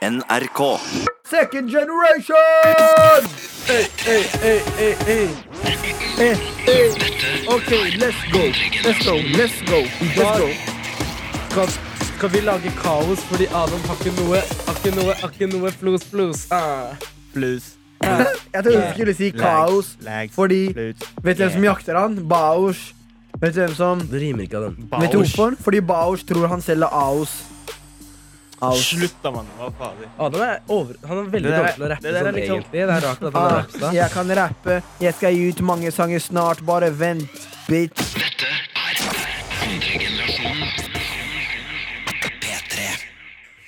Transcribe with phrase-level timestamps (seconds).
[0.00, 0.80] NRK.
[1.26, 3.20] Second generation!
[3.66, 5.28] Hey, hey, hey, hey, hey.
[6.16, 7.54] Eh, eh.
[7.54, 8.40] OK, let's go.
[8.82, 9.16] Let's go.
[9.36, 9.80] Let's go.
[10.16, 10.48] Let's go.
[11.50, 11.68] Skal,
[12.16, 15.74] skal vi lage kaos fordi Adam har ikke noe Har ikke noe, har ikke noe
[15.76, 16.46] flos, flos.
[16.50, 16.96] Ah.
[17.36, 20.32] Jeg trodde du skulle si kaos, Lag.
[20.32, 20.96] fordi Blues.
[21.22, 22.16] Vet du hvem som jakter han?
[22.24, 22.94] Baosh.
[23.36, 24.88] Vet du hvem som Det rimer ikke av den.
[24.96, 25.60] Vet du hvorfor?
[25.60, 27.49] Fordi Baosh tror han selger Aos.
[28.62, 28.82] Aos.
[28.90, 29.46] Slutt, da, mann.
[29.58, 30.08] Hva fader.
[30.18, 32.56] Adam er, over, han er veldig dårlig til å rappe det der er sånn, liksom-
[32.60, 32.72] egentlig.
[32.72, 33.92] Det er rart at han er Ah, rappsta.
[33.94, 34.82] jeg kan rappe.
[35.00, 36.64] Jeg skal gi ut mange sanger snart.
[36.66, 37.30] Bare vent,
[37.68, 38.16] bitch.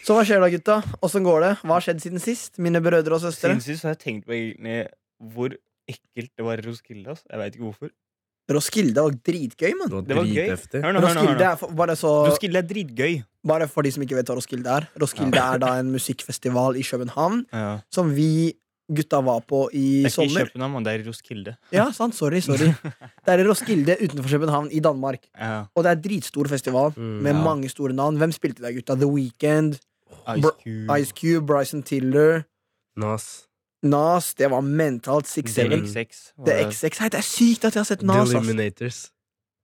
[0.02, 0.77] Så hva skjer da, gutta?
[1.06, 1.50] Åssen går det?
[1.62, 2.56] Hva har skjedd siden sist?
[2.59, 3.52] Mine brødre og søstre?
[3.55, 4.88] Siden sist har jeg tenkt på egentlig
[5.33, 5.55] hvor
[5.88, 7.12] ekkelt det var i Roskilde.
[7.14, 7.22] ass.
[7.30, 7.92] Jeg veit ikke hvorfor.
[8.50, 9.92] Roskilde var dritgøy, mann.
[9.95, 10.48] Det Det var gøy.
[10.83, 11.45] Hør nå, hør nå, hør nå.
[11.52, 13.22] er for, bare, så, Roskilde er dritgøy.
[13.46, 14.87] Bare for de som ikke vet hva Roskilde er.
[15.02, 17.78] Roskilde er da en musikkfestival i København Ja.
[17.91, 18.52] som vi
[18.92, 20.44] gutta var på i Det er ikke i.
[20.53, 20.84] København.
[20.84, 21.55] Det er i Roskilde.
[21.72, 22.72] Ja, sant, sorry, sorry
[23.25, 25.25] Det er i Roskilde utenfor København i Danmark.
[25.39, 25.64] Ja.
[25.75, 27.42] Og det er dritstor festival Mm, med ja.
[27.44, 28.17] mange store navn.
[28.17, 28.94] Hvem spilte der, gutta?
[28.94, 29.74] The Weekend,
[30.36, 31.00] Ice Cube.
[31.00, 32.42] Ice Cube, Bryson Tiller,
[32.97, 33.47] Nas.
[33.83, 34.34] Nas.
[34.34, 35.27] Det var mentalt.
[35.27, 35.86] Six The Seven.
[35.86, 36.33] XX.
[36.39, 36.74] var The det.
[36.74, 36.98] XX.
[36.98, 38.28] Hei, det er sykt at jeg har sett Nas.
[38.28, 39.11] The Illuminators.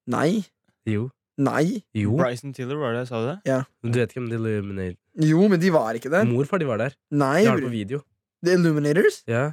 [0.06, 0.44] Nei.
[0.86, 1.10] Jo.
[1.38, 1.82] Nei.
[1.94, 2.16] Jo.
[2.18, 3.04] Bryson Tiller, var det?
[3.08, 3.58] Sa du det?
[3.86, 6.24] Du vet ikke om The Illuminators Jo, men de var ikke der.
[6.26, 6.96] Morfar de var der.
[7.14, 7.42] Nei.
[7.44, 8.00] De har det på video.
[8.44, 9.20] The Illuminators?
[9.30, 9.44] Ja.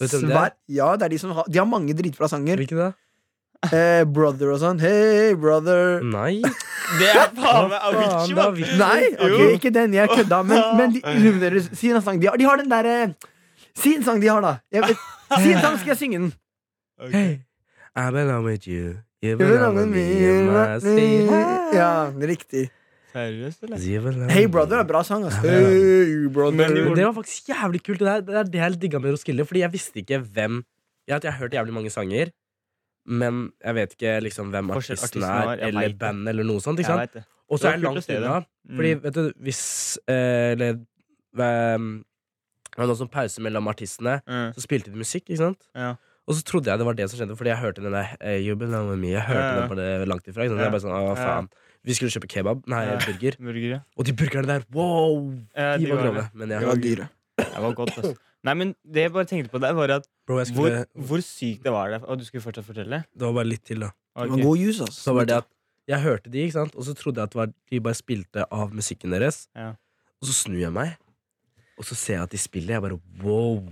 [0.00, 0.44] Vet du hvem det Svær.
[0.50, 0.56] er?
[0.78, 2.56] Ja, det er de som har De har mange dritbra sanger.
[2.60, 2.90] Hvilke da?
[3.74, 4.78] Eh, brother og sånn.
[4.82, 6.00] Hey, brother.
[6.06, 6.40] Nei.
[6.98, 8.54] Det er faen meg faen, Avicii, mann!
[8.80, 9.48] Nei, ok, Jo.
[9.58, 9.92] ikke den.
[9.92, 10.38] Jeg kødda.
[10.46, 12.20] Men, men de Illuminators, si en sang.
[12.22, 12.94] De har, de har den derre
[13.76, 14.54] Si en sang de har, da.
[14.72, 15.02] Jeg vet,
[15.42, 16.30] si en sang, skal jeg synge den.
[17.02, 17.12] Ok.
[17.12, 17.34] Hey,
[17.98, 18.94] I belong with you.
[19.22, 19.36] You
[19.86, 20.02] me.
[21.74, 22.68] Ja, riktig.
[23.12, 23.80] Seriøst, eller?
[24.30, 25.38] Hey Brother er bra sang, ass.
[25.42, 26.68] Hey brother.
[26.70, 27.98] Men det var faktisk jævlig kult.
[28.04, 29.46] Det er det, er det jeg digga med Roskilde.
[29.48, 30.60] Fordi jeg visste ikke hvem
[31.08, 32.30] Jeg, jeg har hørt jævlig mange sanger,
[33.08, 36.82] men jeg vet ikke liksom hvem artisten artisten er, eller bandet, eller noe sånt.
[37.48, 38.34] Og så er jeg langt unna.
[38.68, 38.74] Mm.
[38.76, 39.62] Fordi, vet du, hvis
[40.04, 40.74] eh, Eller
[41.40, 44.52] ehm, Det var noen sånn pause mellom artistene, Mm.
[44.54, 45.64] så spilte de musikk, ikke sant?
[45.74, 45.94] Ja.
[46.28, 48.42] Og så trodde jeg det var det som skjedde, fordi jeg hørte den der hey,
[48.44, 49.14] You belong with me.
[49.14, 49.60] Jeg hørte Ja, ja.
[49.62, 50.44] den på det langt ifra.
[50.44, 50.58] Ikke?
[50.58, 50.66] Ja.
[50.68, 51.48] Jeg bare sånn, å faen
[51.88, 52.96] Vi skulle kjøpe kebab, nei, Ja.
[53.00, 53.36] burger.
[53.40, 53.80] Burger, ja.
[53.96, 55.30] Og de burgerne der, wow!
[55.56, 56.14] Ja, De de var grove.
[56.20, 56.26] det.
[56.34, 57.08] Men jeg, de var dyre.
[57.38, 58.14] Det var godt, altså.
[58.44, 61.64] Nei, men det jeg bare tenkte på der, var at Bro, skulle, hvor, hvor sykt
[61.64, 62.04] det var der.
[62.04, 63.04] Og du skulle fortsatt fortelle?
[63.14, 63.88] Det var bare litt til, da.
[64.18, 65.00] Det var god juice, altså.
[65.08, 65.48] Så var det at
[65.88, 66.74] jeg hørte de, ikke sant?
[66.76, 69.46] og så trodde jeg at det var, de bare spilte av musikken deres.
[69.56, 69.70] Ja.
[70.20, 70.98] Og så snur jeg meg,
[71.78, 72.74] og så ser jeg at de spiller.
[72.74, 73.62] Jeg bare wow,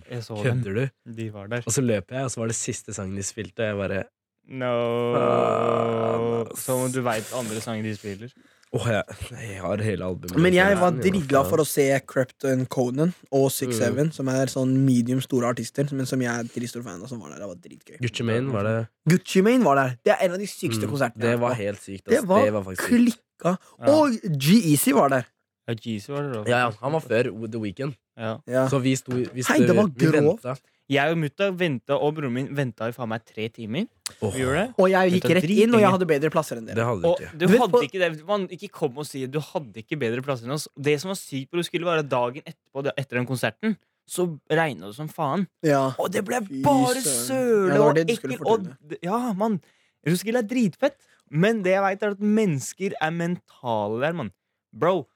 [0.42, 0.84] kødder du?
[1.18, 1.62] De var der.
[1.66, 3.60] Og så løper jeg, og så var det siste sangen de spilte.
[3.60, 4.04] Og Jeg bare
[4.46, 6.44] No.
[6.58, 8.30] Som om du veit andre sanger de spiller.
[8.76, 10.36] Åh, jeg, jeg har hele albumet.
[10.42, 13.78] Men jeg var dritglad for å se Crepton Conan og Six Mm.
[13.78, 17.08] Seven, som er sånn medium store artister, men som jeg er dritstor fan av.
[17.10, 17.42] Som var der.
[17.44, 17.96] Det var dritgøy.
[18.02, 18.74] Gucci Mane var det.
[19.10, 19.94] Gucci Mane var der.
[20.04, 21.22] Det er en av de sykeste Mm, konsertene.
[21.26, 22.04] Det var helt sykt.
[22.10, 23.56] Det var det var klikka.
[23.80, 23.94] Ja.
[23.94, 24.10] Og
[24.46, 25.24] G-Eazy var der.
[25.68, 26.42] Ja, Jeezy var det da.
[26.50, 27.96] Ja, ja, han var før The Weekend.
[28.16, 28.36] Ja.
[28.46, 28.68] Ja.
[28.70, 30.42] Så vi sto vi Hei, det var vi grovt.
[30.44, 30.60] ventet.
[30.88, 33.88] Jeg og mutta venta, og broren min venta i faen meg tre timer.
[34.20, 34.74] Vi gjorde det.
[34.78, 37.04] Og jeg gikk Dette er rett inn, og jeg hadde bedre plasser enn det hadde
[37.10, 37.32] Og ikke.
[37.32, 39.98] du Du vet hadde på- ikke det Man ikke kom og si Du hadde ikke
[39.98, 40.68] bedre plasser enn oss.
[40.78, 43.76] Det som var sykt på Roskilde, skulle at dagen etterpå, det- etter den konserten,
[44.08, 45.48] så regna det som faen.
[45.64, 45.90] Ja.
[45.98, 47.26] Og det ble Fy bare søren.
[47.26, 48.46] søle Ja, det var og det du skulle ekkelt.
[48.46, 48.88] Og, fortelle.
[48.88, 49.60] d- ja, mann.
[50.06, 50.94] Roskilde er dritfett.
[51.28, 54.30] Men det jeg veit, er at mennesker er mentale der, mann.
[54.72, 55.08] Bro,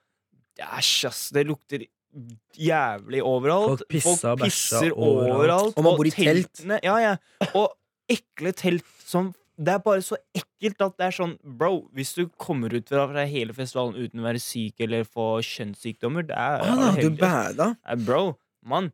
[0.59, 1.29] æsj, ass.
[1.31, 1.85] Det lukter
[2.59, 3.83] jævlig overalt.
[4.03, 5.35] Folk og bæsja pisser overalt.
[5.35, 5.77] overalt.
[5.77, 6.63] Og man bor i telt.
[6.83, 7.13] Ja, ja.
[7.55, 7.71] Og
[8.11, 12.23] ekle telt som Det er bare så ekkelt at det er sånn Bro, hvis du
[12.41, 16.63] kommer ut fra, fra hele festivalen uten å være syk eller få kjønnssykdommer, det er
[16.65, 17.67] Ah, da, du bæda.
[17.85, 18.01] ass.
[18.07, 18.23] Bro,
[18.65, 18.89] mann.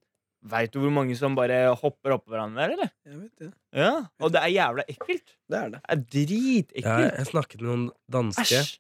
[0.48, 2.92] Veit du hvor mange som bare hopper oppå hverandre der, eller?
[3.08, 3.50] Jeg vet det.
[3.80, 5.34] Ja, Og det er jævla ekkelt.
[5.50, 5.80] Det er det.
[5.82, 6.86] Det er dritekkelt.
[6.86, 8.76] Jeg, jeg snakket med noen danske, Æsj.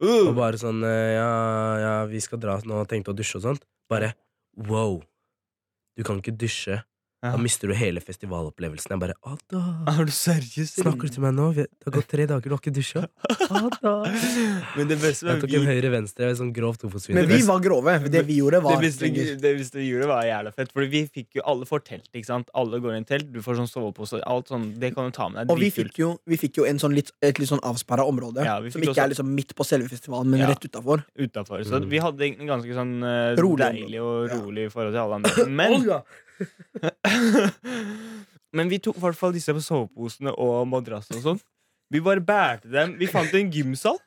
[0.00, 0.34] Og Uh.
[0.36, 1.30] bare sånn eh, ja,
[1.82, 3.64] ja, vi skal dra nå og tenkte å dusje og sånt.
[3.90, 4.12] Bare
[4.68, 5.00] wow.
[5.98, 6.82] Du kan ikke dusje.
[7.18, 7.32] Ja.
[7.34, 8.92] Da mister du hele festivalopplevelsen.
[8.94, 9.60] Jeg bare Ada,
[9.90, 10.76] Er du seriøs?
[10.78, 11.48] snakker du til meg nå?
[11.58, 13.00] Det har gått tre dager, du har ikke dusja.
[13.50, 13.94] Ada.
[14.78, 16.84] Men det beste Jeg var tok vi, en høyre-venstre, sånn grovt.
[17.10, 17.96] Men vi var grove.
[18.06, 20.70] Det vi gjorde, det var beste, det beste vi gjorde, var jævla fett.
[20.76, 22.52] Fordi vi fikk jo Alle får telt, ikke sant?
[22.54, 24.22] Alle går i en telt, du får sånn sovepose.
[24.22, 25.50] Alt sånn, det kan du ta med deg.
[25.56, 28.46] Og vi fikk jo, vi fikk jo en sånn litt, et litt sånn avsperra område.
[28.46, 30.52] Ja, som ikke ikke er liksom midt på selve festivalen, men Ja.
[30.54, 31.02] rett utafor.
[31.18, 31.66] Utenfor.
[31.66, 31.90] Så Mm.
[31.90, 35.46] vi hadde en ganske sånn uh, Rolig deilig og rolig i forhold til alle andre.
[35.50, 35.82] Men
[38.56, 41.40] Men vi tok i hvert fall disse på soveposene og madrassen og sånn.
[41.92, 42.94] Vi bare bærte dem.
[43.00, 43.98] Vi fant en gymsal.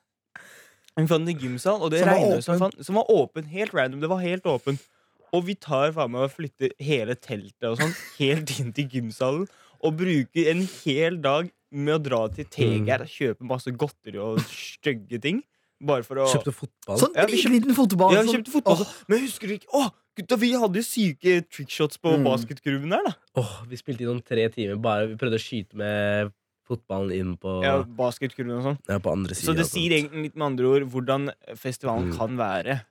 [0.97, 2.85] Vi fant en gymsal, og det Som var regnet som åpen.
[2.87, 3.47] Som var åpen.
[3.53, 4.01] Helt random.
[4.03, 4.79] Det var helt åpen.
[5.31, 9.45] Og vi tar faen meg og flytter hele teltet og sånn helt inn til gymsalen.
[9.81, 14.41] Og bruker en hel dag med å dra til Teger og kjøpe masse godteri og
[14.51, 15.39] stygge ting.
[15.81, 16.99] Bare for å Kjøpte fotball.
[17.01, 18.13] Sånn Ja, vi kjøpte- liten fotball.
[18.13, 18.77] Ja, vi kjøpte fotball.
[18.83, 18.91] Sånn.
[19.07, 22.23] Men husker du ikke Å, gutta, vi hadde jo syke trickshots på Mm.
[22.27, 23.13] basketkurven der, da.
[23.35, 24.75] Oh, vi spilte i noen tre timer.
[24.81, 26.31] Bare Vi prøvde å skyte med
[26.67, 27.83] fotballen inn på, Ja, ja.
[27.83, 29.01] basketkurven og sånn.
[29.01, 32.17] på andre Så det sier egentlig litt med andre ord hvordan festivalen Mm.
[32.17, 32.81] kan være.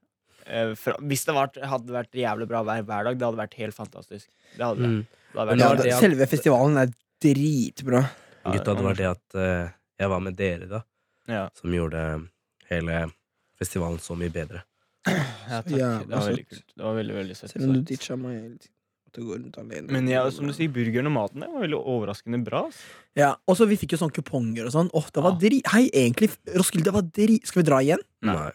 [0.47, 3.55] Eh, fra, hvis det vært, hadde vært jævlig bra vær hver dag, det hadde vært
[3.55, 4.27] helt fantastisk.
[4.57, 5.07] Det hadde mm.
[5.33, 8.11] det hadde vært ja, det, det selve festivalen er dritbra.
[8.45, 9.71] Ja, Gutta, det var det at uh,
[10.01, 10.83] jeg var med dere, da,
[11.29, 12.29] Ja, som gjorde
[12.71, 13.13] hele
[13.61, 14.63] festivalen så mye bedre.
[15.07, 15.71] Ja, takk.
[15.77, 16.49] Ja, det var veldig søtt.
[16.51, 16.67] kult.
[16.77, 17.51] Det var veldig, veldig søtt.
[17.55, 18.77] Selv om du ditcha meg hele tiden.
[19.13, 19.91] Du går rundt alene.
[19.91, 22.61] Men ja, som du sier, burgeren og maten det var veldig overraskende bra.
[22.69, 22.79] ass.
[23.19, 24.91] Ja, og så vi fikk jo sånne kuponger og sånn.
[24.95, 25.39] Åh, det var Ah.
[25.41, 25.59] dri...
[25.67, 27.41] Hei, egentlig, Roskilde, det var dri...
[27.43, 27.99] Skal vi dra igjen?
[28.23, 28.53] Nei.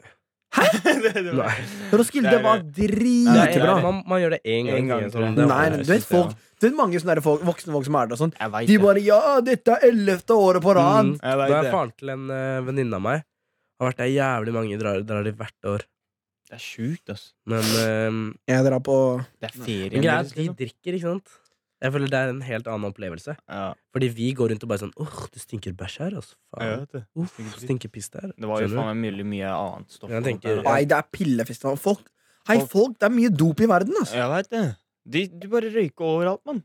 [0.56, 0.64] Hæ?
[1.04, 1.66] det, det var, Nei.
[2.00, 3.82] Roskilde Det er- var Det er- dritbra.
[3.84, 4.78] man, man gjør det én gang.
[4.78, 5.34] En gang, tror jeg.
[5.34, 7.22] sånn- det var- Nei, jeg du vet synes det, folk Du vet mange sånne der
[7.26, 8.34] folk, voksne folk som er der og sånn.
[8.40, 8.82] Jeg De det.
[8.86, 11.04] bare 'ja, dette er ellevte året på rad'.
[11.04, 11.20] Mm.
[11.20, 11.72] Jeg vet Da er det.
[11.76, 13.24] faren til en uh, venninne av meg.
[13.82, 15.82] Har vært der jævlig mange drar, drar de hvert år.
[16.46, 17.34] Det er sjukt, ass.
[17.50, 18.96] Men uh, Jeg drar på
[19.42, 20.56] Det er ferien greia er deres, at liksom.
[20.60, 21.34] drikker, ikke sant?
[21.84, 23.34] Jeg føler det er en helt annen opplevelse.
[23.52, 26.36] Ja, Fordi vi går rundt og bare sånn Åh, det stinker bæsj her, altså.
[26.56, 26.80] jeg Faen.
[26.86, 27.02] vet det.
[27.20, 28.30] Uff, det stinker piss der.
[28.32, 28.82] Det var jo Skjønner du?
[28.82, 30.10] faen meg mye, mye annet stoff.
[30.14, 30.64] Jeg tenker- der.
[30.70, 31.78] Nei, det er pillefestival.
[31.78, 32.06] Folk
[32.48, 34.16] Hei, Folk- folk, det er mye dop i verden, altså.
[34.22, 34.64] Jeg veit det.
[35.10, 36.64] De, du bare røyker overalt, mann.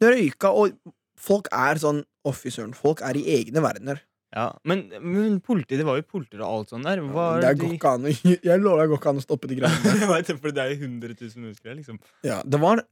[0.00, 0.78] Det røyka, og
[1.18, 2.74] folk er sånn Å, fy søren.
[2.74, 4.00] Folk er i egne verdener.
[4.36, 7.00] Ja, men, men politi, det var jo politier og alt sånt der.
[7.00, 9.24] Var Det er går ikke an å Jeg lover deg, det går ikke an å
[9.24, 10.06] stoppe de greiene der.
[10.12, 12.00] Vet det, for det er jo 100 000 mennesker her, liksom.
[12.28, 12.82] Ja, det var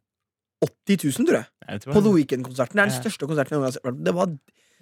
[0.65, 2.03] 80 000, tror jeg, Jeg tror på.
[2.07, 2.73] The Weekend-konserten.
[2.79, 3.03] Det er den Ja.
[3.05, 4.05] største konserten jeg noen gang har sett.
[4.09, 4.37] Det var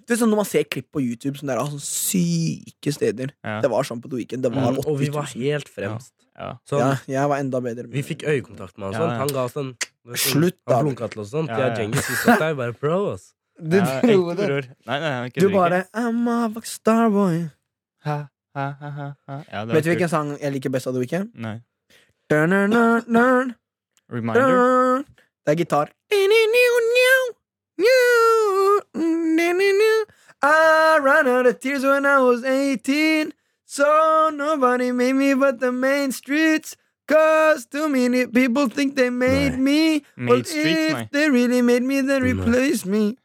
[0.05, 3.31] det er sånn Når man ser klipp på YouTube sånn der, av sånne syke steder
[3.43, 3.57] Ja.
[3.63, 4.43] Det var sånn på The Weekend.
[4.45, 6.13] Det var Mm, 80 og vi var helt fremst.
[6.37, 6.49] Ja.
[6.69, 7.87] Sånn, Ja, jeg var enda bedre.
[7.89, 9.01] Vi fikk øyekontakt med han.
[9.01, 9.11] Sånn.
[9.11, 9.17] ja.
[9.23, 9.75] Han ga oss en
[10.15, 10.75] Slutt, da.
[10.77, 11.47] Han blunka til oss sånn.
[11.49, 13.33] Ja, Ja, der bare pro, ass.
[13.59, 14.69] Du Ja, dro det.
[14.85, 17.49] Nei, nei, nei, ikke Du bare I'm a rockstar boy.
[18.03, 19.41] ha, ha, ha, ha, ha.
[19.51, 21.31] Ja, Vet du hvilken sang jeg liker best av The Weekend?
[21.35, 21.59] Nei.
[22.29, 23.55] Dun, dun, dun, dun,
[24.11, 24.41] Reminder?
[24.47, 25.05] dun.
[25.45, 25.89] Det er gitar.
[30.41, 33.33] I ran out of tears when I was 18
[33.65, 36.75] So nobody made me but the main streets
[37.07, 39.57] Cause too many people think they made Nei.
[39.59, 41.01] me Made Well, Street, nei.
[41.03, 42.31] if they really made me, then Nei.
[42.33, 43.17] replace me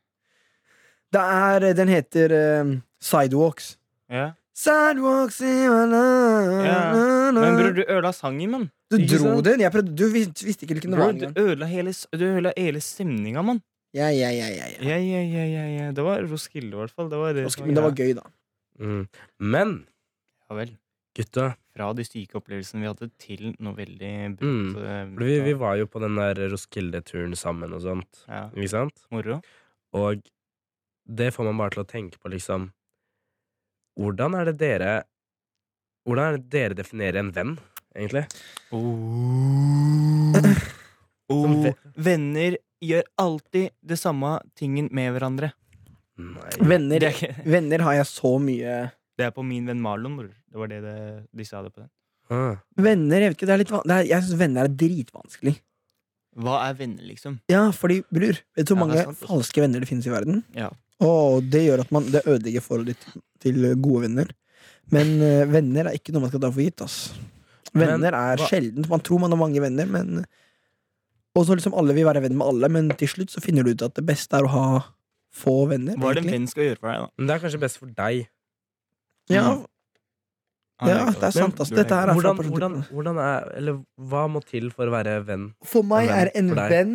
[1.12, 2.34] Det er, den heter
[2.64, 3.76] uh, Sidewalks
[4.10, 4.32] Yeah.
[4.54, 6.78] Sidewalks in my life Ja.
[6.92, 7.40] na, na.
[7.44, 8.64] Men bror, du ødela sangen, mann.
[8.90, 11.66] Du Ikke dro den, jeg prøvde, du visste, visste ikke hvilken det var du ødela
[11.70, 12.24] hele, du
[12.58, 13.60] hele stemninga, mann.
[13.94, 14.82] Ja, ja, ja, ja, ja.
[14.88, 15.86] Ja, ja, ja, ja, ja.
[15.94, 17.08] Det var Roskilde, i hvert fall.
[17.10, 18.26] Det var det Roskilde, Men det var gøy, da.
[18.80, 19.06] Mm.
[19.38, 19.72] Men
[20.50, 20.74] Ja vel.
[21.16, 21.46] gutta,
[21.76, 24.36] Fra de syke opplevelsene vi hadde, til noe veldig Mm.
[24.36, 24.82] brutt.
[24.82, 25.16] Mm.
[25.22, 28.24] vi, vi var jo på den der Roskilde-turen sammen og sånt.
[28.28, 28.48] ja.
[28.56, 29.06] Ikke sant?
[29.10, 29.40] Moro.
[29.94, 30.18] Og
[31.10, 32.68] det får man bare til å tenke på, liksom
[34.00, 34.92] Hvordan er det dere
[36.06, 37.56] Hvordan er det dere definerer en venn,
[37.94, 38.22] egentlig?
[38.72, 40.32] Oh.
[41.64, 45.50] ve- Venner gjør alltid det samme tingen med hverandre.
[46.20, 46.50] Nei.
[46.64, 48.78] Venner, er, venner har jeg så mye
[49.20, 50.30] det er på min venn Marlon, bror.
[50.48, 50.94] Det var det, det
[51.36, 51.90] de sa det på den.
[52.32, 52.54] Ah.
[52.80, 55.52] Venner, jeg vet ikke, det er litt det er, Jeg syns venner er dritvanskelig.
[56.40, 57.36] Hva er venner, liksom?
[57.50, 60.06] Ja, fordi, bror, vet du hvor Ja, det mange er sant, falske venner det finnes
[60.08, 60.40] i verden?
[60.56, 60.70] Ja.
[61.00, 64.28] Og det gjør at man Det ødelegger forholdet ditt til gode venner.
[64.92, 66.82] Men eh, venner er ikke noe man skal ta for gitt.
[66.84, 67.12] ass
[67.72, 68.84] Venner Men er sjelden.
[68.90, 70.24] Man tror man har mange venner, men
[71.38, 73.70] Og så liksom alle vil være venn med alle, men til slutt så finner du
[73.70, 74.64] ut at det beste er å ha
[75.30, 75.94] få venner.
[75.94, 76.38] Hva er det en egentlig.
[76.40, 77.10] venn skal gjøre for deg, da?
[77.16, 78.24] Men det er kanskje best for deg.
[79.30, 79.66] Ja, Mm.
[80.80, 81.58] Han ja, det er sant.
[81.60, 84.88] ass Du Dette her er fra Hvordan, hvordan, hvordan er Eller hva må til for
[84.88, 85.50] å være venn?
[85.62, 86.70] For meg En venn er en for deg.
[86.72, 86.94] venn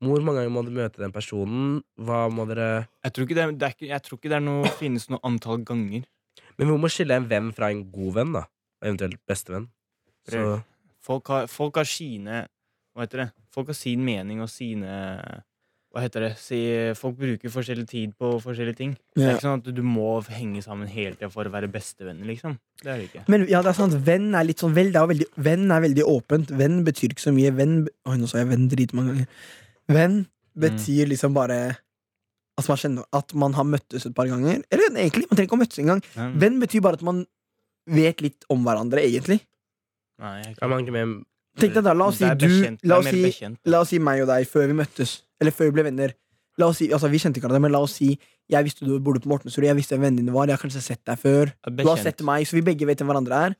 [0.00, 1.82] Hvor mange ganger må du møte den personen?
[2.00, 4.38] Hva må dere Jeg tror ikke det, er- det er ikke, jeg tror ikke det
[4.38, 6.06] er noe, finnes noe antall ganger.
[6.58, 8.44] Men vi må skille en venn fra en god venn, da.
[8.82, 9.68] Eventuelt bestevenn.
[10.28, 10.62] Så
[11.04, 12.46] Folk har, folk har sine
[12.94, 13.28] Hva heter det?
[13.54, 14.90] Folk har sin mening og sine
[15.90, 16.32] Hva heter det?
[16.38, 16.58] Si,
[16.94, 18.92] folk bruker forskjellig tid på forskjellige ting.
[19.16, 22.24] Det er ikke sånn at du må henge sammen hele tida for å være bestevenner,
[22.28, 22.58] liksom.
[22.82, 23.24] Det er det ikke.
[23.32, 25.80] Men ja, det er sant, venn er litt sånn vel, det er veldig, Venn er
[25.82, 26.52] veldig åpent.
[26.60, 27.50] Venn betyr ikke så mye.
[27.58, 27.74] Venn
[28.06, 29.26] Oi, nå sa jeg venn dritmange ganger.
[29.90, 30.26] Venn
[30.58, 31.60] betyr liksom bare
[32.60, 34.62] at man kjenner At man har møttes et par ganger.
[34.70, 36.02] Eller egentlig, man trenger ikke å møttes engang.
[36.16, 36.34] Mm.
[36.42, 37.24] Venn betyr bare at man
[37.90, 39.40] vet litt om hverandre, egentlig.
[40.20, 41.24] nei, jeg kan ikke- er med
[41.58, 44.20] Tenk deg da, La oss si du bekjent, La oss si, la oss si meg
[44.22, 45.22] og deg før vi møttes.
[45.40, 46.14] Eller før vi ble venner.
[46.58, 48.18] La oss si, altså Vi kjente hverandre, men la oss si
[48.48, 49.64] jeg visste du bodde på Mortensrud.
[49.64, 50.46] Jeg visste hvem vennen din var.
[50.46, 51.52] Jeg har kanskje sett deg før.
[51.64, 53.56] Du har sett meg, så vi begge vet hvem hverandre er.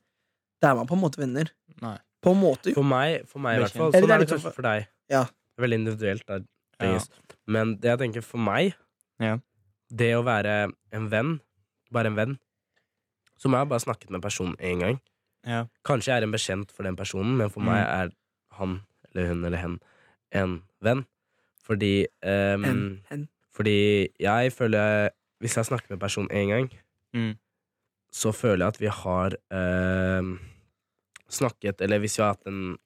[0.61, 1.49] Da er man på en måte venner.
[1.81, 1.97] Nei.
[2.21, 2.73] På en måte, jo.
[2.75, 3.89] For meg, for meg i hvert fall.
[3.95, 4.87] Eller Sånn er er det kanskje sånn- for deg.
[5.09, 5.25] Ja.
[5.59, 6.25] Veldig individuelt.
[6.27, 6.43] Der,
[6.81, 6.97] Ja.
[7.47, 8.73] Men det jeg tenker for meg
[9.19, 9.37] Ja.
[9.93, 11.39] Det å være en venn,
[11.91, 12.37] bare en venn
[13.37, 14.99] Så må jeg bare snakket med personen én gang.
[15.45, 15.65] Ja.
[15.85, 17.93] Kanskje jeg er en bekjent for den personen, men for meg Mm.
[18.01, 18.11] er
[18.57, 18.81] han
[19.13, 19.79] eller hun eller hen
[20.31, 21.05] en venn.
[21.67, 23.27] Fordi um, En, en.
[23.53, 25.09] Fordi jeg føler
[25.41, 26.69] Hvis jeg snakker med personen én gang,
[27.13, 27.37] Mm.
[28.11, 30.37] så føler jeg at vi har uh,
[31.29, 32.77] snakket Eller hvis vi har hatt en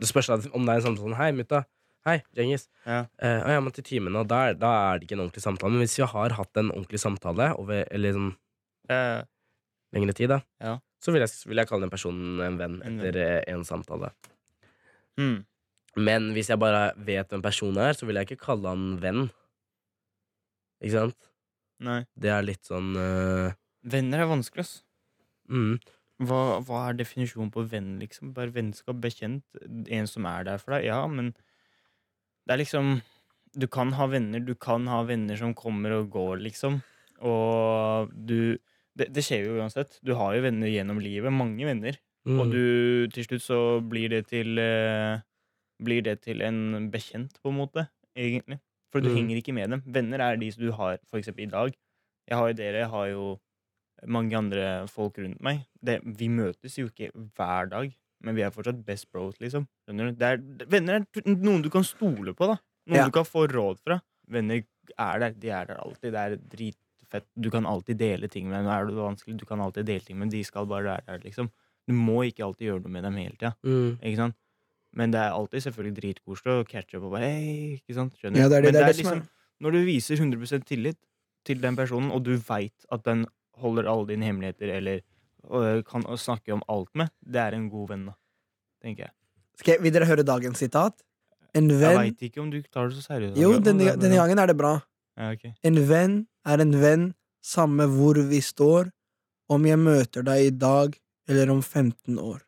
[0.00, 1.64] Det spørs om det er en samtale sånn Hei, mutta.
[2.08, 2.64] Hei, Djengis.
[2.88, 3.02] Ja.
[3.20, 5.74] Eh, jeg må til timen, og da er, da er det ikke en ordentlig samtale.
[5.74, 8.30] Men hvis vi har hatt en ordentlig samtale over eller sånn
[8.90, 9.20] Eh,
[9.94, 10.78] lengre tid, da, Ja.
[10.98, 14.10] så vil jeg, vil jeg kalle den personen en venn En etter eh, en samtale.
[15.20, 15.44] mm.
[15.96, 19.24] Men hvis jeg bare vet hvem personen er, så vil jeg ikke kalle han venn.
[20.82, 21.16] Ikke sant?
[21.82, 22.04] Nei.
[22.18, 23.52] Det er litt sånn uh...
[23.82, 24.82] Venner er vanskelig, ass.
[25.50, 25.78] mm,
[26.26, 28.32] Hva, hva er definisjonen på venn, liksom?
[28.36, 29.44] Bare vennskap, bekjent,
[29.88, 30.84] en som er der for deg?
[30.90, 31.32] Ja, men
[32.50, 32.96] det er liksom
[33.54, 36.80] Du kan ha venner, du kan ha venner som kommer og går, liksom.
[37.22, 38.58] Og du
[38.98, 40.00] Det, det skjer jo uansett.
[40.02, 41.30] Du har jo venner gjennom livet.
[41.32, 41.94] Mange venner.
[42.26, 45.20] mm, Og du, til slutt så blir det til eh,
[45.80, 47.86] Blir det til en bekjent, på en måte,
[48.18, 48.58] egentlig.
[48.92, 49.14] For du Mm.
[49.16, 49.82] henger ikke med dem.
[49.86, 51.72] Venner er de som du har, for eksempel i dag.
[52.28, 53.40] Jeg har jo dere, jeg har jo
[54.06, 55.62] mange andre folk rundt meg.
[55.82, 59.66] Det, vi møtes jo ikke hver dag, men vi er fortsatt best bros, liksom.
[59.88, 59.92] Du?
[60.12, 60.36] Det er,
[60.68, 62.56] venner er noen du kan stole på, da.
[62.88, 63.04] Noen Ja.
[63.06, 64.00] du kan få råd fra.
[64.28, 64.62] Venner
[64.98, 65.30] er der.
[65.32, 66.12] De er der alltid.
[66.12, 67.26] Det er dritfett.
[67.38, 68.66] Du kan alltid dele ting med dem.
[68.68, 70.38] Er det vanskelig, du kan alltid dele ting med dem.
[70.38, 71.50] De skal bare være der, liksom.
[71.88, 73.54] Du må ikke alltid gjøre noe med dem hele tida.
[73.64, 74.36] mm, Ikke sant?
[74.92, 78.12] Men det er alltid selvfølgelig dritkoselig å catche opp og bare hei, ikke sant?
[78.18, 79.28] Skjønner Ja, det er det- Men det er det er- liksom
[79.60, 80.96] Når du viser 100% tillit
[81.44, 85.00] til den personen, og du veit at den holder alle dine hemmeligheter eller
[85.48, 88.16] øh, kan snakke om alt med, det er en god venn, da.
[88.82, 89.14] Tenker jeg.
[89.60, 90.96] Skal jeg, vil dere høre dagens sitat?
[91.56, 93.38] En Jeg venn veit ikke om du tar det så seriøst.
[93.40, 94.76] Jo, denne, denne gangen er det bra.
[95.18, 95.52] Ja, okay.
[95.66, 97.06] En venn er en venn,
[97.44, 98.92] samme hvor vi står,
[99.50, 100.94] om jeg møter deg i dag
[101.30, 102.38] eller om 15 år.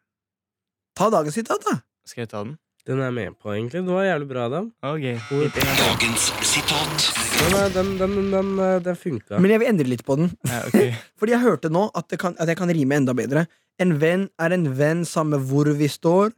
[0.99, 1.81] Ta dagens sitat, da!
[2.07, 2.57] Skal jeg ta den?
[2.87, 3.81] Den er jeg med på, egentlig.
[3.87, 4.65] Det var jævlig bra, Adam.
[4.83, 5.05] Ok.
[5.29, 5.85] Hvor- Hit en gang til.
[5.87, 7.05] Dagens sitat.
[7.43, 9.39] Den, den, den, den, eh, den funka.
[9.39, 10.33] Men jeg vil endre litt på den.
[10.51, 10.93] Ja, okay.
[11.19, 13.47] Fordi jeg hørte nå at, det kan, at jeg kan rime enda bedre.
[13.79, 16.33] En venn er en venn samme hvor vi står,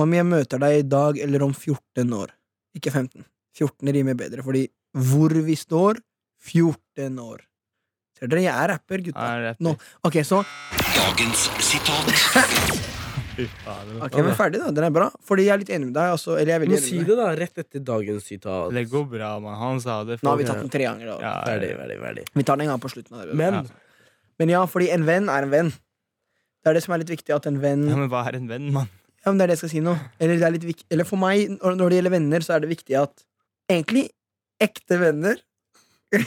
[0.00, 2.32] om jeg møter deg i dag eller om 14 år.
[2.76, 3.24] Ikke 15.
[3.56, 6.00] 14 rimer bedre, fordi hvor vi står
[6.44, 7.40] 14 år.
[8.18, 9.20] Ser dere, jeg er rapper, gutta.
[9.20, 9.64] Ja, rapper.
[9.64, 9.76] Nå.
[10.04, 10.44] Ok, så
[10.96, 12.98] Dagens sitat.
[13.36, 14.70] Ok, men ferdig, da.
[14.76, 15.06] Den er bra.
[15.24, 16.14] Fordi jeg er litt enig med deg.
[16.16, 17.12] Altså, eller jeg er veldig må enig si med deg.
[17.12, 18.72] det, da, rett etter dagens sitat.
[18.76, 19.56] Det går bra, mann.
[19.60, 20.18] Han sa det.
[20.22, 21.12] Nå har vi tatt den tre ganger.
[21.12, 21.16] Da.
[21.24, 22.24] Ja, Ferdig, ferdig, ferdig.
[22.34, 23.16] Vi tar den en gang på slutten.
[23.18, 23.38] Av det.
[23.38, 23.62] Men Ja.
[24.40, 25.68] Men ja, fordi en venn er en venn.
[26.62, 27.34] Det er det som er litt viktig.
[27.36, 28.88] At en venn Ja, men hva er en venn, mann?
[29.22, 29.92] Ja, men det er det jeg skal si nå.
[30.18, 32.64] Eller, det er litt vik Eller for meg, når når det gjelder venner, så er
[32.64, 33.22] det viktig at
[33.70, 34.08] egentlig
[34.62, 35.36] ekte venner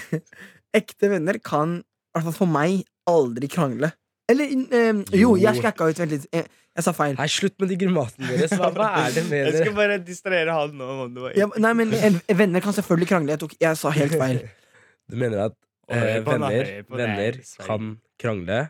[0.75, 3.91] Ekte venner kan, i hvert fall for meg, aldri krangle.
[4.31, 5.35] Eller eh, Jo, Jo.
[5.37, 5.99] jeg skakka ut.
[6.01, 6.27] Vent litt.
[6.33, 7.15] Jeg, jeg sa feil.
[7.17, 8.51] Nei, slutt med de grimasene deres.
[8.57, 10.87] Hva, hva er det med Jeg skal bare distrahere han nå.
[11.01, 11.13] mann.
[11.15, 13.35] Det var Ja, nei, men en, venner kan selvfølgelig krangle.
[13.35, 14.41] Jeg, tok, jeg sa helt feil.
[15.11, 15.53] Du mener at
[15.93, 18.63] eh, venner, venner kan krangle,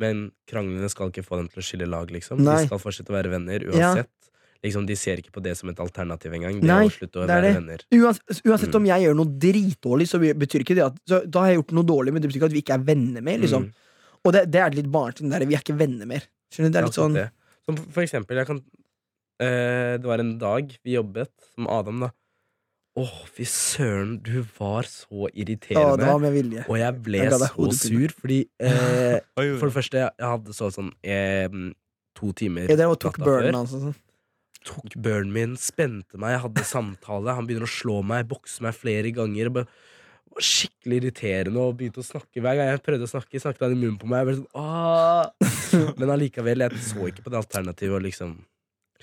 [0.00, 2.40] men kranglene skal ikke få dem til å skille lag, liksom.
[2.40, 2.54] Nei.
[2.62, 3.90] De skal fortsette å være venner Ja.
[3.92, 4.08] uansett.
[4.64, 6.56] Liksom, de ser ikke på det som et alternativ engang.
[6.58, 7.58] Det Nei, å slutte å det er være det.
[7.60, 7.84] venner.
[7.94, 8.78] Uansett, uansett Mm.
[8.80, 11.76] om jeg gjør noe dritdårlig, så betyr ikke det at så, Da har jeg gjort
[11.76, 13.38] noe dårlig, men det betyr ikke at vi ikke er venner mer.
[13.44, 13.68] Liksom.
[13.68, 13.72] Mm.
[14.28, 15.30] Og det, det er litt barnslig.
[15.48, 16.26] Vi er ikke venner mer.
[16.52, 16.74] Skjønner du?
[16.76, 17.26] Det er litt sånn det.
[17.68, 18.60] Som for- eksempel, jeg kan
[19.40, 22.10] eh, Det var en dag vi jobbet som Adam, da.
[22.98, 25.84] Åh, fy søren, du var så irriterende.
[25.84, 26.64] Ja, det var med vilje.
[26.66, 29.20] Og jeg ble Jeg så sur, fordi eh,
[29.60, 31.46] For det første, jeg hadde så sånn eh,
[32.18, 33.98] to timer Ja, det var tok burnen hans og sånn.
[34.66, 37.36] Tok burnen min, spente meg, jeg hadde samtale.
[37.38, 39.46] Han begynner å slå meg, bokse meg flere ganger.
[39.52, 39.70] og bare-
[40.44, 43.40] skikkelig irriterende og begynte å snakke hver gang jeg prøvde å snakke.
[43.42, 44.28] Snakket han i munnen på meg.
[44.30, 48.36] Jeg sånn, Men allikevel, jeg så ikke på det alternativet å liksom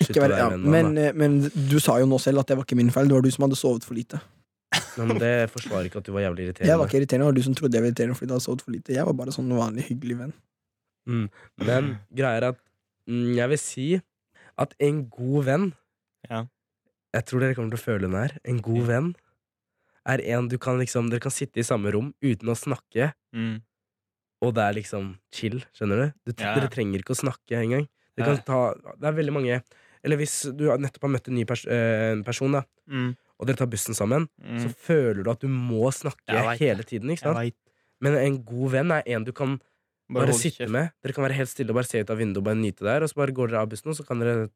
[0.05, 2.91] være ja, men, eh, men du sa jo nå selv at det var ikke min
[2.91, 3.07] feil.
[3.07, 4.19] Det var du som hadde sovet for lite.
[4.97, 6.71] Nei, Men det forsvarer ikke at du var jævlig irriterende.
[6.71, 8.45] Jeg var ikke irriterende, det var du som trodde jeg var irriterende fordi du hadde
[8.47, 8.95] sovet for lite.
[8.95, 10.33] Jeg var bare sånn vanlig hyggelig venn.
[11.05, 12.59] Men greia er at
[13.07, 13.87] mm, jeg vil si
[14.65, 15.65] at en god venn
[16.29, 16.45] Ja.
[17.15, 18.33] Jeg tror dere kommer til å føle den her.
[18.43, 18.87] En god Ja.
[18.89, 19.11] venn
[20.07, 23.61] er en du kan liksom Dere kan sitte i samme rom uten å snakke, Mm.
[24.41, 25.63] og det er liksom chill.
[25.73, 26.31] Skjønner du?
[26.31, 26.53] du Ja.
[26.55, 27.87] Dere trenger ikke å snakke engang.
[28.15, 29.63] Det, kan ta, det er veldig mange
[30.05, 33.15] Eller hvis du nettopp har møtt en ny pers eh, en person, da Mm.
[33.39, 34.59] og dere tar bussen sammen, Mm.
[34.61, 37.09] så føler du at du må snakke hele tiden.
[37.09, 37.53] Ikke sant?
[37.99, 39.59] Men en god venn er en du kan
[40.07, 40.91] Bare, bare sitte med.
[41.01, 43.01] Dere kan være helt stille og bare se ut av vinduet og bare nyte der,
[43.01, 44.51] og så bare går dere av bussen, og så kan dere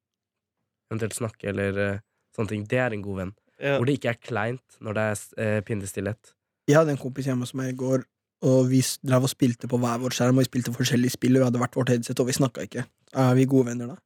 [0.92, 2.00] eventuelt snakke eller uh,
[2.38, 2.64] sånne ting.
[2.70, 3.34] Det er en god venn.
[3.60, 3.76] Ja.
[3.78, 6.34] Hvor det ikke er kleint når det er eh, pinnestillhet.
[6.70, 8.06] Jeg hadde en kompis hjemme hos meg i går,
[8.48, 11.42] og vi drev og spilte på hver vår skjerm, og vi spilte forskjellige spill, og
[11.42, 12.86] vi hadde hvert vårt headset, og vi snakka ikke.
[13.20, 13.98] Er vi gode venner da?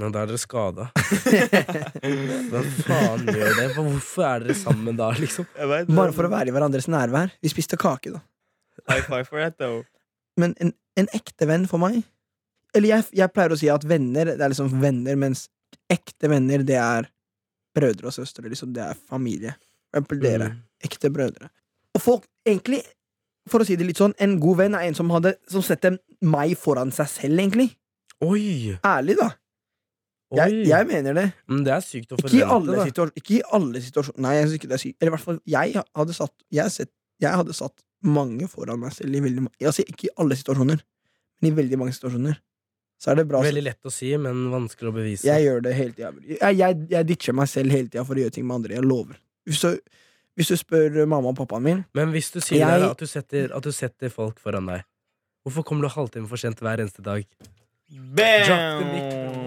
[0.00, 0.86] Men da er dere skada.
[2.50, 3.66] Hvem faen gjør det?
[3.74, 5.48] Hvorfor er dere sammen da, liksom?
[5.56, 7.34] Vet, Bare for å være i hverandres nærvær.
[7.42, 8.22] Vi spiste kake, da.
[8.88, 9.82] High five for that, though.
[10.40, 11.98] Men en, en ekte venn for meg
[12.72, 15.48] Eller jeg, jeg pleier å si at venner, det er liksom venner, mens
[15.90, 17.08] ekte venner, det er
[17.80, 18.46] brødre og søstre.
[18.52, 18.74] Liksom.
[18.76, 19.56] Det er familie.
[19.96, 20.52] For dere.
[20.52, 20.62] Mm.
[20.86, 21.50] Ekte brødre.
[21.96, 22.84] Og folk, egentlig,
[23.50, 25.98] for å si det litt sånn, en god venn er en som, hadde, som setter
[26.22, 27.70] meg foran seg selv, egentlig.
[28.22, 28.76] Oi!
[28.86, 29.32] Ærlig, da.
[30.36, 31.26] Jeg, jeg mener det.
[31.50, 34.44] Men det er sykt å Ikke i, alle situasjoner, ikke i alle situasjoner Nei, jeg
[34.44, 34.96] synes ikke det er sykt.
[35.00, 38.94] Eller i hvert fall, jeg hadde satt Jeg, sett, jeg hadde satt mange foran meg
[38.94, 40.84] selv i veldig mange Altså ikke i alle situasjoner,
[41.42, 42.38] men i veldig mange situasjoner.
[43.00, 43.40] Så er det bra.
[43.40, 45.24] Veldig lett å si, men vanskelig å bevise.
[45.24, 46.10] Jeg gjør det hele tida.
[46.28, 48.76] Jeg, jeg, jeg ditcher meg selv hele tida for å gjøre ting med andre.
[48.76, 49.16] Jeg lover.
[49.48, 49.78] Hvis du,
[50.36, 53.54] hvis du spør mamma og pappaen min Men hvis du sier Jeg- at, du setter,
[53.56, 54.84] at du setter folk foran deg,
[55.46, 57.24] hvorfor kommer du halvtime for sent hver eneste dag?
[57.90, 58.84] Bam!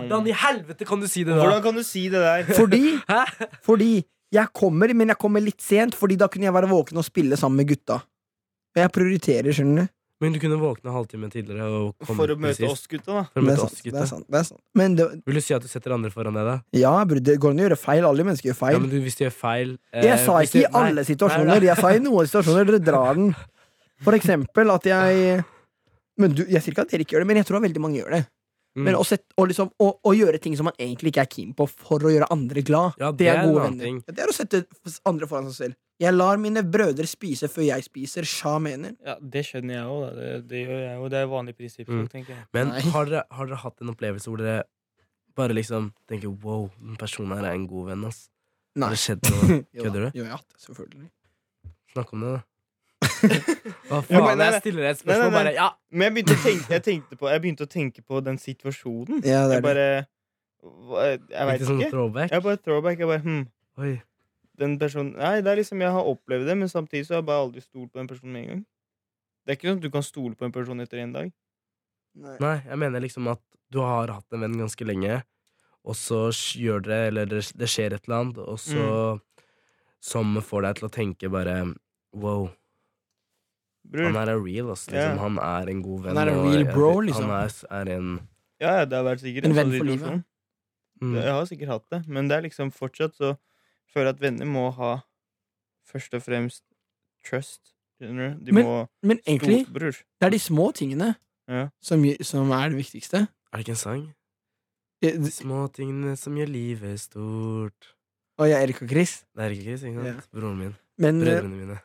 [0.02, 1.44] Hvordan i helvete kan du si det da?
[1.46, 2.50] Hvordan kan du si det der?
[2.60, 2.82] Fordi,
[3.70, 3.92] fordi
[4.34, 7.38] jeg kommer, men jeg kommer litt sent, Fordi da kunne jeg være våken og spille
[7.40, 8.02] sammen med gutta.
[8.74, 9.94] Men jeg prioriterer, skjønner du.
[10.24, 12.72] Men du kunne våkne halvtime tidligere og komme For å møte precis.
[12.72, 13.24] oss gutta, da.
[13.34, 13.74] For å Det er sant.
[13.74, 14.62] oss, Det er sant, det er sant.
[14.80, 16.56] Men det, Vil du si at du setter andre foran deg, da?
[16.80, 18.08] ja, det går an å gjøre feil.
[18.08, 18.78] Alle mennesker gjør feil.
[18.78, 21.52] Ja, men du, hvis du gjør feil eh, Jeg sa ikke i alle nei, situasjoner.
[21.52, 21.66] nei.
[21.68, 22.70] Jeg sa i noen situasjoner.
[22.72, 23.34] Dere drar den.
[24.04, 25.44] For eksempel at jeg
[26.20, 27.82] men du, Jeg sier ikke at dere ikke gjør det, men jeg tror at veldig
[27.84, 28.24] mange gjør det.
[28.74, 28.88] Mm.
[28.88, 31.52] Men å, sette, å, liksom, å, å gjøre ting som man egentlig ikke er keen
[31.54, 33.86] på, for å gjøre andre glad, Ja, det, det er gode venner.
[33.86, 34.00] ting.
[34.08, 34.64] Det er å sette
[35.10, 35.80] andre foran seg selv.
[36.02, 38.26] Jeg lar mine brødre spise før jeg spiser.
[38.28, 38.96] Sja mener.
[39.06, 40.06] Ja, Det skjønner jeg òg.
[40.18, 41.10] Det, det gjør jeg òg.
[41.14, 41.92] Det er vanlig prinsipp.
[41.92, 42.08] Mm.
[42.12, 42.46] tenker jeg.
[42.58, 44.64] Men har dere, har dere hatt en opplevelse hvor dere
[45.38, 48.26] bare liksom tenker wow, den personen her er en god venn, ass?
[48.74, 48.90] Nei.
[48.90, 49.60] Har det skjedd noe?
[49.84, 50.18] Kødder du?
[50.18, 51.08] Jo, det, selvfølgelig.
[51.94, 52.42] Snakk om det, da.
[53.90, 54.14] Hva Ja, faen?
[54.14, 54.48] men nei, nei.
[54.52, 55.38] jeg stiller et Nei, nei, spørsmål, nei.
[55.40, 55.68] bare ja!
[55.92, 59.22] Men jeg begynte å tenke, jeg tenkte på, jeg begynte å tenke på den situasjonen.
[59.28, 59.88] Ja, det er jeg bare
[61.34, 61.92] Jeg veit sånn ikke.
[61.92, 62.32] throwback?
[62.32, 63.00] Jeg bare throwback.
[63.04, 63.42] Jeg bare, hm,
[63.84, 63.94] Oi.
[64.62, 67.30] den personen Nei, det er liksom jeg har opplevd det, men samtidig så har jeg
[67.32, 68.64] bare aldri stolt på den personen med en gang.
[69.44, 71.32] Det er ikke sånn at du kan stole på en person etter en dag.
[72.16, 72.38] Nei.
[72.40, 73.42] Nei, jeg mener liksom at
[73.74, 75.18] du har hatt en venn ganske lenge,
[75.84, 79.20] og så gjør dere, eller det, det skjer et eller annet, og så
[80.04, 81.58] Som får deg til å tenke bare
[82.14, 82.50] Wow,
[83.86, 84.12] Bror.
[84.14, 84.88] han er real, ass.
[84.88, 85.18] Liksom.
[85.18, 85.22] Ja.
[85.22, 86.16] Han er en god venn.
[86.18, 87.26] Han er en real bro, liksom.
[87.30, 88.14] Han er, er en
[88.62, 90.24] Ja, ja, det har vært sikkert En en venn for livet.
[91.02, 93.36] mm, Jeg har sikkert hatt det, men det er liksom fortsatt så
[93.94, 94.94] føler jeg at venner må ha
[95.86, 96.64] først og fremst
[97.28, 97.74] trust.
[98.02, 98.46] Skjønner du?
[98.46, 99.92] De Men- må Men egentlig, Bror.
[99.92, 101.16] det er de små tingene
[101.48, 101.70] Ja.
[101.82, 103.28] som, som er det viktigste.
[103.52, 104.14] Er det ikke en sang?
[105.02, 107.94] De små tingene som gjør livet stort.
[108.40, 109.26] Å jeg er Erik og Chris.
[109.36, 110.30] Det er Erik og Chris, ikke sant?
[110.32, 110.76] Broren min.
[110.98, 111.80] Men, Brødrene mine.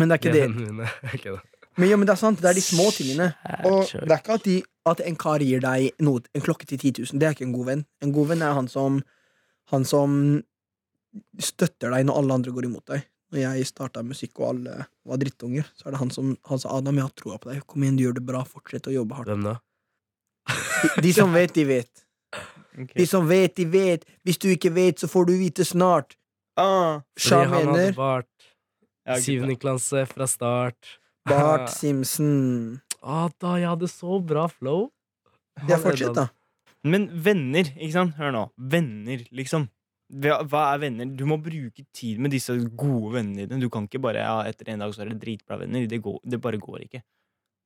[0.00, 0.50] Men det er ikke det.
[0.56, 0.90] mine.
[1.78, 3.28] Men, ja, men det er sant, det er de små tingene.
[3.64, 4.56] Og det er ikke at, de,
[4.90, 7.20] at en kar gir deg noe, en klokke til 10 000.
[7.22, 7.84] Det er ikke en god venn.
[8.04, 8.98] En god venn er han som
[9.70, 10.16] Han som
[11.42, 13.06] støtter deg når alle andre går imot deg.
[13.30, 16.74] Når jeg starta musikk og alle var drittunger, så er det han som han sa
[16.74, 17.62] Adam, jeg har troa på deg.
[17.70, 18.42] Kom igjen, du gjør det bra.
[18.46, 19.30] Fortsett å jobbe hardt.
[19.30, 19.56] Hvem da?
[20.50, 22.04] De, de som vet, de vet.
[22.74, 22.96] Okay.
[22.98, 24.06] De som vet, de vet.
[24.26, 26.16] Hvis du ikke vet, så får du vite snart.
[26.58, 28.29] Ah, Fordi han hadde bart.
[29.04, 29.24] Ja, gutta.
[29.26, 30.96] Syvende klasse fra start.
[31.28, 32.80] Bart Simpson.
[33.00, 34.88] Ah, da, jeg hadde så bra flow.
[35.68, 36.28] Ja, fortsett, da.
[36.86, 38.16] Men venner, ikke sant?
[38.16, 38.46] Hør nå.
[38.72, 39.68] Venner, liksom.
[40.10, 41.10] Hva er venner?
[41.14, 43.60] Du må bruke tid med disse gode vennene dine.
[43.62, 45.86] Du kan ikke bare ja, etter en dag så er det dritbra venner.
[45.90, 47.02] Det, går, det bare går ikke.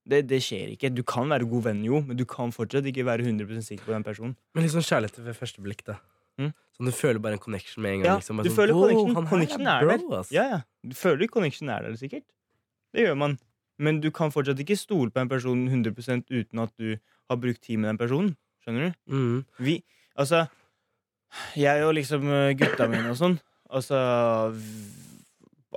[0.04, 0.90] Det, det skjer ikke.
[0.92, 3.94] Du kan være god venn, jo, men du kan fortsatt ikke være 100 sikker på
[3.94, 4.34] den personen.
[4.52, 5.96] Men liksom kjærlighet ved første blikk, da.
[6.40, 6.52] Mm.
[6.74, 8.08] Sånn, du føler bare en connection med en gang.
[8.08, 8.40] Ja, liksom.
[8.42, 9.14] Du sånn, føler «Wow, connection.
[9.16, 10.18] han Connection er bro, der.
[10.20, 10.32] ass».
[10.34, 10.60] Ja, ja.
[10.82, 12.26] Du føler connection er der, sikkert.
[12.94, 13.38] Det gjør man.
[13.78, 16.96] Men du kan fortsatt ikke stole på en person 100% uten at du
[17.30, 18.34] har brukt tid med den personen.
[18.64, 19.14] Skjønner du?
[19.14, 19.40] Mm.
[19.60, 19.78] Vi,
[20.16, 20.46] altså
[21.58, 23.34] Jeg og liksom eh, gutta mine og sånn
[23.68, 23.98] Altså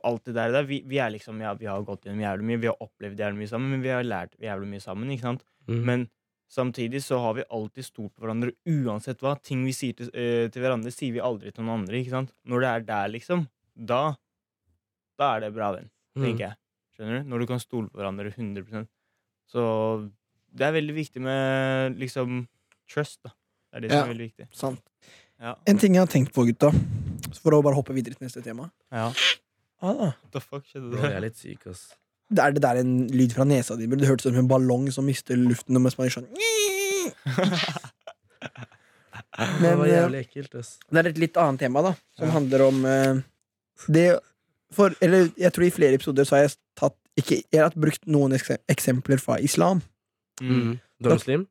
[0.08, 2.62] Alt det der, der vi, vi er liksom ja, Vi har gått gjennom jævlig mye,
[2.62, 5.10] vi har opplevd jævlig mye sammen, men vi har lært jævlig mye sammen.
[5.12, 5.44] Ikke sant?
[5.68, 5.82] Mm.
[5.90, 6.06] Men
[6.50, 9.36] samtidig så har vi alltid stolt på hverandre uansett hva.
[9.44, 12.00] Ting vi sier til, eh, til hverandre, sier vi aldri til noen andre.
[12.02, 12.32] Ikke sant?
[12.48, 14.16] Når det er der, liksom, da
[15.18, 16.24] Da er det bra venn, Mm.
[16.24, 16.56] tenker jeg.
[16.96, 17.30] Skjønner du?
[17.30, 18.88] Når du kan stole på hverandre 100%
[19.50, 20.12] Så
[20.54, 22.48] det er veldig viktig med liksom
[22.88, 23.30] trust, da.
[23.72, 24.48] Det er det som er veldig viktig.
[24.54, 24.82] Sant.
[25.40, 25.56] Ja.
[25.66, 26.72] En ting jeg har tenkt på, gutta,
[27.42, 28.72] for å bare hoppe videre til neste tema.
[28.92, 29.12] ja.
[29.82, 30.06] Ah, da.
[30.06, 31.96] What the fuck skjedde Bro, jeg er litt syk, ass.
[32.36, 33.88] Er det der en lyd fra nesa di?
[33.88, 36.28] Det hørtes ut som en ballong som mister luften mens man sånn
[39.62, 40.56] det var eh, jævlig ekkelt.
[40.60, 40.78] ass.
[40.90, 43.20] det er et litt annet tema, da, som handler om uh,
[43.88, 44.08] det
[44.74, 48.04] for, Eller jeg tror i flere episoder så har jeg tatt ikke, Jeg har brukt
[48.06, 49.80] noen eksempler fra islam.
[50.42, 50.78] Mm.
[51.00, 51.46] Du er muslim?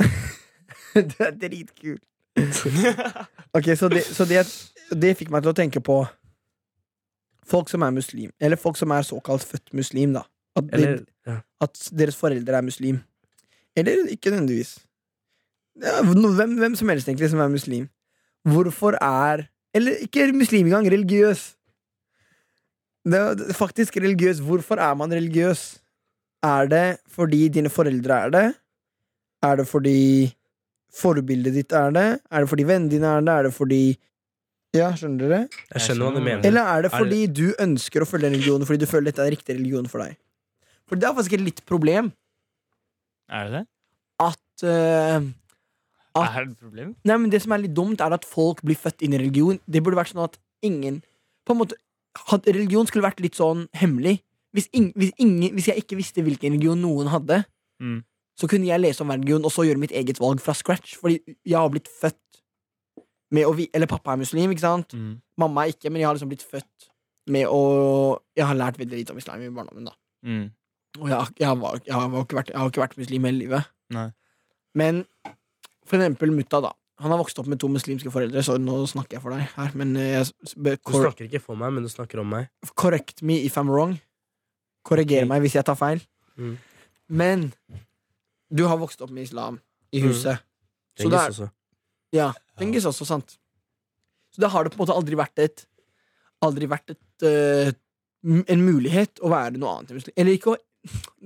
[0.94, 2.04] det er dritkult.
[3.56, 4.42] Ok, så det, så det,
[4.92, 6.02] det fikk meg til å tenke på
[7.48, 10.24] folk som er muslim, eller folk som er såkalt født muslim, da.
[10.56, 11.36] At, de, Eller ja.
[11.64, 13.00] at deres foreldre er muslim.
[13.76, 14.78] Eller ikke nødvendigvis.
[15.78, 17.86] Ja, hvem, hvem som helst egentlig som er muslim.
[18.48, 21.54] Hvorfor er Eller ikke muslim engang, religiøs.
[23.04, 24.40] Det er faktisk religiøs.
[24.40, 25.78] Hvorfor er man religiøs?
[26.42, 28.46] Er det fordi dine foreldre er det?
[29.42, 30.34] Er det fordi
[30.94, 32.08] forbildet ditt er det?
[32.30, 33.34] Er det fordi vennene dine er det?
[33.34, 33.98] Er det fordi
[34.76, 35.40] Ja, skjønner dere?
[35.72, 36.44] Jeg skjønner hva du mener.
[36.44, 39.56] Eller er det fordi du ønsker å følge religionen fordi du føler dette er riktig
[39.56, 40.18] religion for deg?
[40.88, 42.10] For det er faktisk et litt problem
[43.32, 43.62] Er det det?
[44.20, 45.20] at eh,
[46.18, 46.94] At- Er det et problem?
[47.04, 49.60] Nei, men Det som er litt dumt, er at folk blir født inn i religion.
[49.68, 51.02] Det burde vært sånn at ingen
[51.46, 51.76] På en måte
[52.28, 54.20] had, Religion skulle vært litt sånn hemmelig.
[54.52, 57.44] Hvis, ing, hvis, ingen, hvis jeg ikke visste hvilken religion noen hadde,
[57.80, 58.02] Mm.
[58.36, 60.96] så kunne jeg lese om hver religion og så gjøre mitt eget valg fra scratch.
[60.98, 62.18] Fordi jeg har blitt født
[63.30, 63.68] vi...
[63.74, 64.94] Eller pappa er muslim, ikke sant?
[64.96, 65.20] Mm.
[65.38, 66.88] Mamma er ikke, men jeg har liksom blitt født
[67.28, 69.92] med å Jeg har lært veldig lite om islam i barndommen, da.
[70.24, 70.46] Mm.
[71.00, 73.38] Og jeg, har- jeg, har, jeg, har ikke vært, jeg har ikke vært muslim hele
[73.44, 73.68] livet.
[73.92, 74.06] Nei.
[74.74, 75.02] Men
[75.88, 76.72] for eksempel mutta, da.
[76.98, 79.74] Han har vokst opp med to muslimske foreldre, så nå snakker jeg for deg her.
[79.78, 82.48] Men eh, jeg, be- Du snakker ikke for meg, men du snakker om meg.
[82.74, 83.98] correct me if I'm wrong.
[84.88, 85.28] Korriger okay.
[85.28, 86.00] meg hvis jeg tar feil.
[86.40, 86.56] Mm.
[87.08, 87.46] Men
[88.50, 89.60] du har vokst opp med islam
[89.92, 90.08] i Mm.
[90.08, 90.40] huset.
[90.98, 91.50] Så Dengis det er.
[92.12, 93.36] Ja, Dengis også, sant.
[94.34, 95.66] Så da har det på en måte aldri vært et
[96.40, 97.72] Aldri vært et eh,
[98.24, 100.14] en mulighet å være noe annet enn muslim.
[100.16, 100.56] Eller ikke å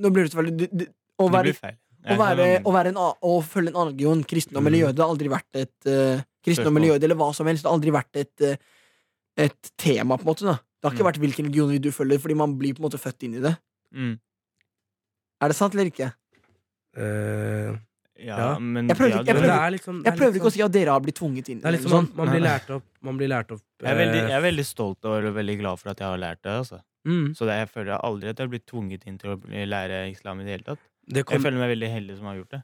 [0.00, 0.88] Nå blir det det-
[1.20, 1.76] Å Det være blir feil.
[2.08, 4.84] å, være, å, være en, å følge en annen religion, kristendom eller Mm.
[4.86, 7.62] jøde, det har aldri vært et uh, Kristendom eller jøde, eller hva som helst.
[7.62, 8.56] Det har aldri vært et, uh,
[9.36, 10.42] et tema, på en måte.
[10.48, 11.10] da Det har ikke Mm.
[11.12, 13.56] vært hvilken religion du følger, fordi man blir på en måte født inn i det.
[13.94, 14.18] Mm.
[15.42, 16.12] Er det sant eller ikke?
[16.96, 17.76] Eh,
[18.20, 20.58] Ja, men Jeg prøver, jeg prøver, er liksom Jeg er prøver ikke ikke å sånn-
[20.58, 22.42] si at dere har blitt tvunget inn i Det er liksom sånn, man, man blir
[22.44, 25.34] lært opp Man blir lært opp jeg, er veldig, eh, jeg er veldig stolt og
[25.34, 26.52] veldig glad for at jeg har lært det.
[26.60, 26.80] Altså.
[27.08, 30.10] mm, Så det, jeg føler aldri at jeg har blitt tvunget inn til å lære
[30.12, 30.78] islam i det hele tatt.
[31.08, 32.62] det, Jeg føler meg veldig heldig som har gjort det.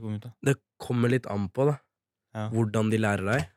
[0.00, 1.78] God, det kommer litt an på da
[2.34, 2.48] Ja.
[2.48, 3.48] hvordan de lærer deg.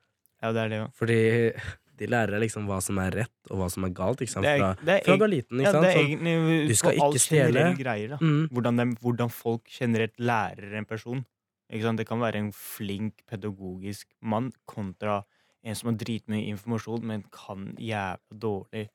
[0.41, 0.81] Ja, det er det.
[0.97, 1.53] Fordi
[1.99, 4.23] de lærer deg liksom hva som er rett, og hva som er galt.
[4.23, 4.47] Ikke sant?
[4.47, 5.61] Fra, er, fra du er liten.
[5.61, 5.87] ja, Ikke er sant?
[5.91, 7.63] Sånn, egentlig du skal ikke stjele.
[7.79, 8.17] greier.
[8.21, 11.23] mm, hvordan, de, hvordan folk generelt lærer en person.
[11.71, 15.23] Det kan være en flink pedagogisk mann kontra
[15.65, 18.85] en som har dritmye informasjon, men kan jævla dårlig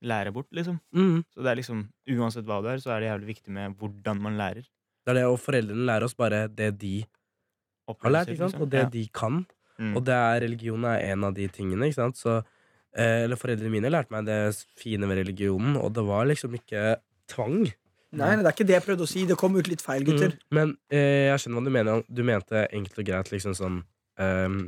[0.00, 0.78] lære bort, liksom.
[0.94, 1.24] mm.
[1.34, 4.22] Så det er liksom, uansett hva det er, så er det jævlig viktig med hvordan
[4.22, 4.68] man lærer.
[5.04, 6.94] Det er det, og foreldrene lærer oss bare det de
[7.88, 8.54] har lært, ikke sant?
[8.54, 8.62] liksom.
[8.62, 9.42] og det de kan.
[9.80, 9.94] Mm.
[9.96, 11.88] Og det er religion er en av de tingene.
[11.88, 12.18] Ikke sant?
[12.20, 12.34] Så,
[12.94, 14.40] eh, eller Foreldrene mine lærte meg det
[14.76, 16.98] fine ved religionen, og det var liksom ikke
[17.32, 17.62] tvang.
[18.12, 19.22] Nei, det er ikke det jeg prøvde å si.
[19.24, 20.34] Det kom ut litt feil, gutter.
[20.34, 20.56] Mm.
[20.58, 22.04] Men eh, jeg skjønner hva du mener.
[22.10, 23.76] Du mente enkelt og greit liksom sånn
[24.18, 24.58] um,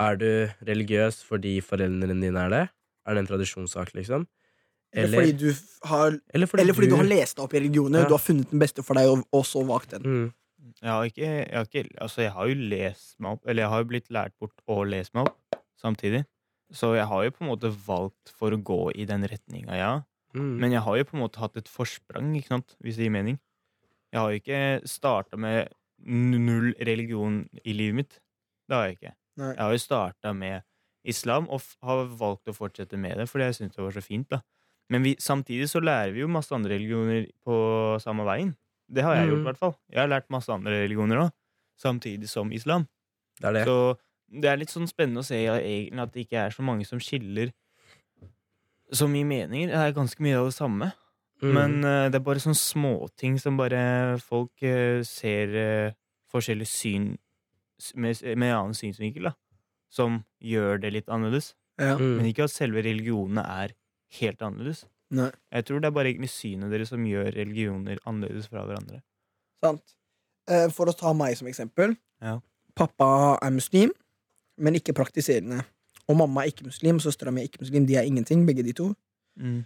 [0.00, 0.28] Er du
[0.66, 2.62] religiøs fordi foreldrene dine er det?
[3.06, 4.26] Er det en tradisjonssak, liksom?
[4.92, 8.02] Eller fordi, du har, eller fordi, eller fordi du har lest deg opp i religioner,
[8.02, 8.08] Ja.
[8.10, 10.02] du har funnet den beste for deg, og, og så valgt den.
[10.02, 10.32] mm,
[10.80, 13.72] Jeg har ikke, jeg har ikke Altså, jeg har jo lest meg opp, eller jeg
[13.72, 16.24] har jo blitt lært bort å lese meg opp samtidig.
[16.72, 19.92] Så jeg har jo på en måte valgt for å gå i den retninga, ja.
[20.36, 20.56] mm.
[20.62, 22.76] Men jeg har jo på en måte hatt et forsprang, ikke sant?
[22.80, 23.40] hvis det gir mening.
[24.10, 28.20] Jeg har jo ikke starta med null religion i livet mitt.
[28.66, 29.14] Det har jeg ikke.
[29.40, 29.52] Nei.
[29.52, 30.66] Jeg har jo starta med
[31.10, 34.30] islam, og har valgt å fortsette med det fordi jeg syntes det var så fint.
[34.30, 34.40] da.
[34.90, 37.54] Men vi, samtidig så lærer vi jo masse andre religioner på
[38.02, 38.54] samme veien.
[38.90, 39.42] Det har jeg gjort, Mm.
[39.42, 39.74] i hvert fall.
[39.92, 41.30] Jeg har lært masse andre religioner òg,
[41.78, 42.88] samtidig som islam.
[43.40, 43.64] Det er det.
[43.66, 43.96] Så
[44.30, 46.86] det er litt sånn spennende å se ja, egentlig at det ikke er så mange
[46.86, 47.52] som skiller
[48.92, 49.70] så mye meninger.
[49.70, 50.92] Det er ganske mye av det samme.
[51.40, 51.52] Mm.
[51.56, 55.92] Men uh, det er bare sånne småting som bare folk uh, ser uh,
[56.30, 57.06] forskjellig syn
[57.94, 59.34] med, med en annen synsvinkel, da.
[59.90, 61.54] Som gjør det litt annerledes.
[61.80, 61.96] Ja.
[61.96, 62.18] mm.
[62.18, 63.72] Men ikke at selve religionene er
[64.20, 64.84] helt annerledes.
[65.10, 65.30] Nei.
[65.52, 69.00] Jeg tror det er bare egentlig synet deres som gjør religioner annerledes fra hverandre.
[69.64, 69.82] Sant.
[70.48, 71.96] Eh, For å ta meg som eksempel.
[72.22, 72.36] Ja.
[72.78, 73.90] Pappa er muslim,
[74.58, 75.64] men ikke praktiserende.
[76.08, 77.86] Og mamma er ikke muslim, søstera mi er ikke muslim.
[77.86, 78.94] De er ingenting, begge de to.
[79.38, 79.64] Mm.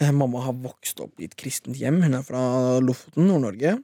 [0.00, 2.02] Eh, Mamma har vokst opp i et kristent hjem.
[2.02, 3.78] Hun er fra Lofoten, Nord-Norge.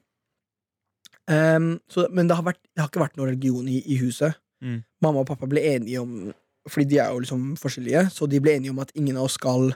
[1.29, 4.35] Um, så- men det har, vært, det har ikke vært noen religion i, i huset.
[4.63, 4.85] Mm.
[5.01, 6.33] Mamma og pappa ble enige om
[6.69, 9.33] Fordi de er jo liksom forskjellige, så de ble enige om at ingen av oss
[9.35, 9.73] skal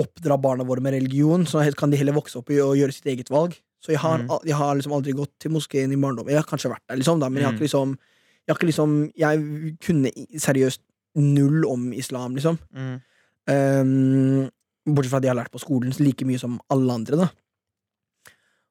[0.00, 3.06] oppdra barna våre med religion, så kan de heller vokse opp i og gjøre sitt
[3.06, 3.54] eget valg.
[3.80, 4.28] Så jeg har, Mm.
[4.44, 6.30] jeg har liksom aldri gått til moskeen i barndommen.
[6.32, 7.58] Jeg har kanskje vært der, liksom, da, men jeg har Mm.
[7.58, 7.98] ikke liksom
[8.46, 10.80] Jeg, ikke liksom, jeg kunne seriøst
[11.16, 12.58] null om islam, liksom.
[12.76, 13.00] Mm.
[13.48, 14.50] Um,
[14.94, 17.28] bortsett fra at jeg har lært på skolen like mye som alle andre, da.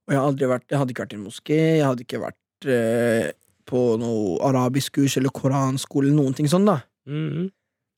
[0.05, 2.21] Og jeg, har aldri vært, jeg hadde ikke vært i en moské, jeg hadde ikke
[2.21, 3.31] vært eh,
[3.65, 6.81] på noe arabisk kurs eller koranskole eller noen ting sånn, da.
[7.09, 7.49] Mhm.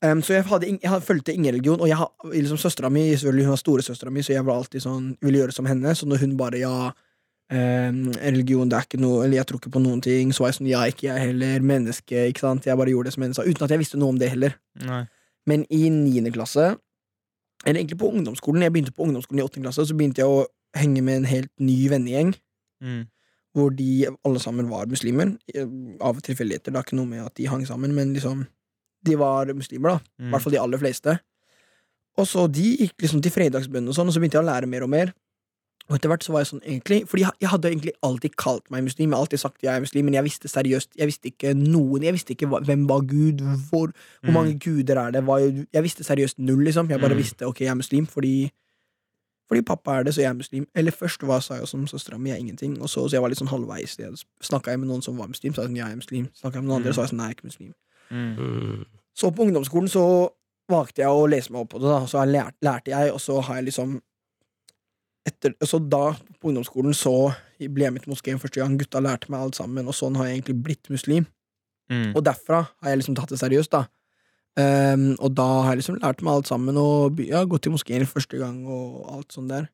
[0.04, 3.14] Um, så jeg, hadde, jeg hadde, fulgte ingen religion, og jeg, har- liksom søstera mi
[3.16, 5.94] hun var storesøstera mi, så jeg var alltid sånn, ville gjøre som henne.
[5.96, 6.90] Så når hun bare ja,
[7.50, 10.52] um, religion det er ikke noe Eller jeg tror ikke på noen ting, så var
[10.52, 11.60] jeg sånn ja, ikke jeg heller.
[11.64, 12.66] Menneske, ikke sant.
[12.68, 14.56] Jeg bare gjorde det som henne sa, uten at jeg visste noe om det heller.
[14.84, 15.04] Nei.
[15.46, 16.74] Men i niende klasse,
[17.64, 20.44] eller egentlig på ungdomsskolen, jeg begynte på ungdomsskolen i åttende klasse, så begynte jeg å
[20.76, 22.34] henge med en helt ny vennegjeng
[22.84, 23.06] Mm.
[23.56, 25.30] hvor de alle sammen var muslimer.
[26.04, 26.68] Av tilfeldigheter.
[26.68, 28.42] Det har ikke noe med at de hang sammen, men liksom
[29.06, 29.96] De var muslimer, da.
[30.18, 30.30] I Mm.
[30.34, 31.18] hvert fall de aller fleste.
[32.18, 34.66] Og så de gikk liksom til fredagsbønn og sånn, og så begynte jeg å lære
[34.68, 35.12] mer og mer.
[35.88, 38.82] Og etter hvert så var jeg sånn egentlig Fordi jeg, hadde egentlig alltid kalt meg
[38.82, 39.10] muslim.
[39.10, 42.02] Jeg har alltid sagt jeg er muslim, men jeg visste seriøst Jeg visste ikke noen
[42.02, 43.38] Jeg visste ikke hvem var Gud,
[43.70, 43.92] hvor,
[44.22, 44.32] hvor Mm.
[44.34, 45.22] mange guder er det.
[45.24, 46.88] var, jeg visste seriøst null, liksom.
[46.90, 47.22] Jeg bare Mm.
[47.22, 48.50] visste ok, jeg er muslim fordi
[49.48, 50.66] fordi pappa er det, så jeg er muslim.
[50.74, 52.80] Eller først var sa jeg som søstera mi, jeg er ingenting.
[52.82, 53.94] Og så, så jeg var litt sånn halvveis.
[54.42, 56.28] Snakka jeg med noen som var muslim, så sa jeg sånn, jeg er muslim.
[56.34, 56.94] Snakket jeg med noen andre, Mm.
[56.94, 57.74] så var jeg sånn, jeg er ikke muslim.
[58.10, 58.84] Mm.
[59.16, 60.04] Så på ungdomsskolen så
[60.70, 62.02] valgte jeg å lese meg opp på det, da.
[62.10, 63.96] Så lærte, lærte jeg, og så har jeg liksom
[65.26, 68.76] etter, Så da, på ungdomsskolen, så ble jeg med til moskeen første gang.
[68.78, 71.26] Gutta lærte meg alt sammen, og sånn har jeg egentlig blitt muslim.
[71.90, 72.12] Mm.
[72.14, 73.86] Og derfra har jeg liksom tatt det seriøst, da.
[74.56, 78.06] Um, og da har jeg liksom lært meg alt sammen, og ja, gått til moskeen
[78.08, 79.66] første gang, og alt sånn der.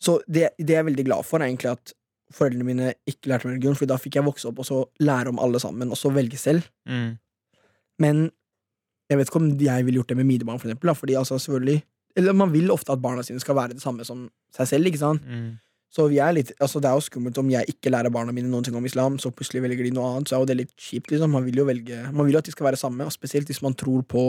[0.00, 1.92] Så det, det jeg er veldig glad for, er egentlig at
[2.32, 5.34] foreldrene mine ikke lærte meg religion, for da fikk jeg vokse opp og så lære
[5.34, 6.64] om alle sammen, og så velge selv.
[6.88, 7.18] Mm.
[8.00, 8.28] Men
[9.10, 10.92] jeg vet ikke om jeg ville gjort det med mine barn, for eksempel.
[10.92, 11.82] Da, fordi altså, selvfølgelig
[12.18, 14.98] Eller man vil ofte at barna sine skal være det samme som seg selv, ikke
[14.98, 15.26] sant?
[15.26, 15.58] Mm.
[15.90, 18.50] Så vi er litt, altså det er jo skummelt om jeg ikke lærer barna mine
[18.50, 20.72] noen ting om islam, så plutselig velger de noe annet, så er jo det litt
[20.74, 21.30] kjipt, liksom.
[21.34, 23.62] Man vil jo velge Man vil jo at de skal være samme, og spesielt hvis
[23.62, 24.24] man tror på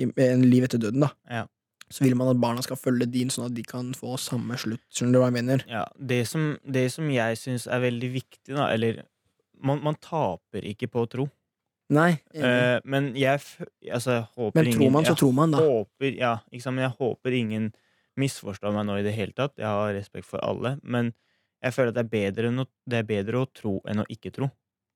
[0.00, 1.10] en liv etter døden, da.
[1.28, 1.44] Ja.
[1.90, 4.84] Så vil man at barna skal følge din, sånn at de kan få samme slutt.
[4.94, 5.64] Skjønner du hva jeg mener?
[5.68, 9.02] Ja, det som, det som jeg syns er veldig viktig, da, eller
[9.60, 11.26] man, man taper ikke på å tro.
[11.90, 12.10] Nei.
[12.34, 13.40] Eh, men jeg,
[13.90, 15.62] altså, jeg håper Men ingen tror man, så tror man, da.
[15.66, 16.34] Håper, ja?
[16.70, 17.72] Men jeg håper ingen
[18.20, 19.56] misforstår meg nå i det hele tatt.
[19.58, 20.76] Jeg har respekt for alle.
[20.82, 21.12] Men
[21.64, 24.50] jeg føler at det er å, det er bedre å tro enn å ikke tro.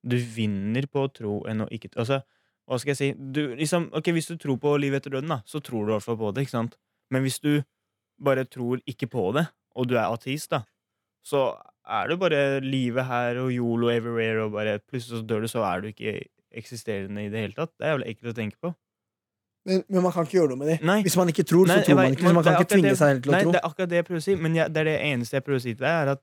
[0.04, 2.04] Du vinner på å tro enn å ikke tro.
[2.04, 2.20] Altså,
[2.64, 3.10] hva skal jeg si?
[3.18, 5.96] Du, liksom, ok, Hvis du tror på livet etter døden, da, så tror du i
[5.96, 6.46] hvert fall på det.
[6.46, 6.78] ikke sant?
[7.12, 7.58] Men hvis du
[8.22, 10.62] bare tror ikke på det, og du er ateist, da,
[11.26, 11.48] så
[11.84, 15.64] er det bare livet her og yolo everywhere, og bare plutselig så dør du, så
[15.66, 16.14] er du ikke
[16.60, 17.72] eksisterende i det hele tatt.
[17.78, 18.74] Det er jævlig ekkelt å tenke på.
[19.64, 20.76] Men, men man kan ikke gjøre noe med det.
[20.84, 20.98] Nei.
[21.06, 22.26] Hvis man ikke tror, Nei, så tror man ikke.
[22.28, 23.52] Så man kan ikke tvinge det- seg helt til å Nei, tro.
[23.54, 25.44] det er akkurat det jeg prøver å si, men jeg, det er det eneste jeg
[25.46, 26.22] prøver å si til deg, er at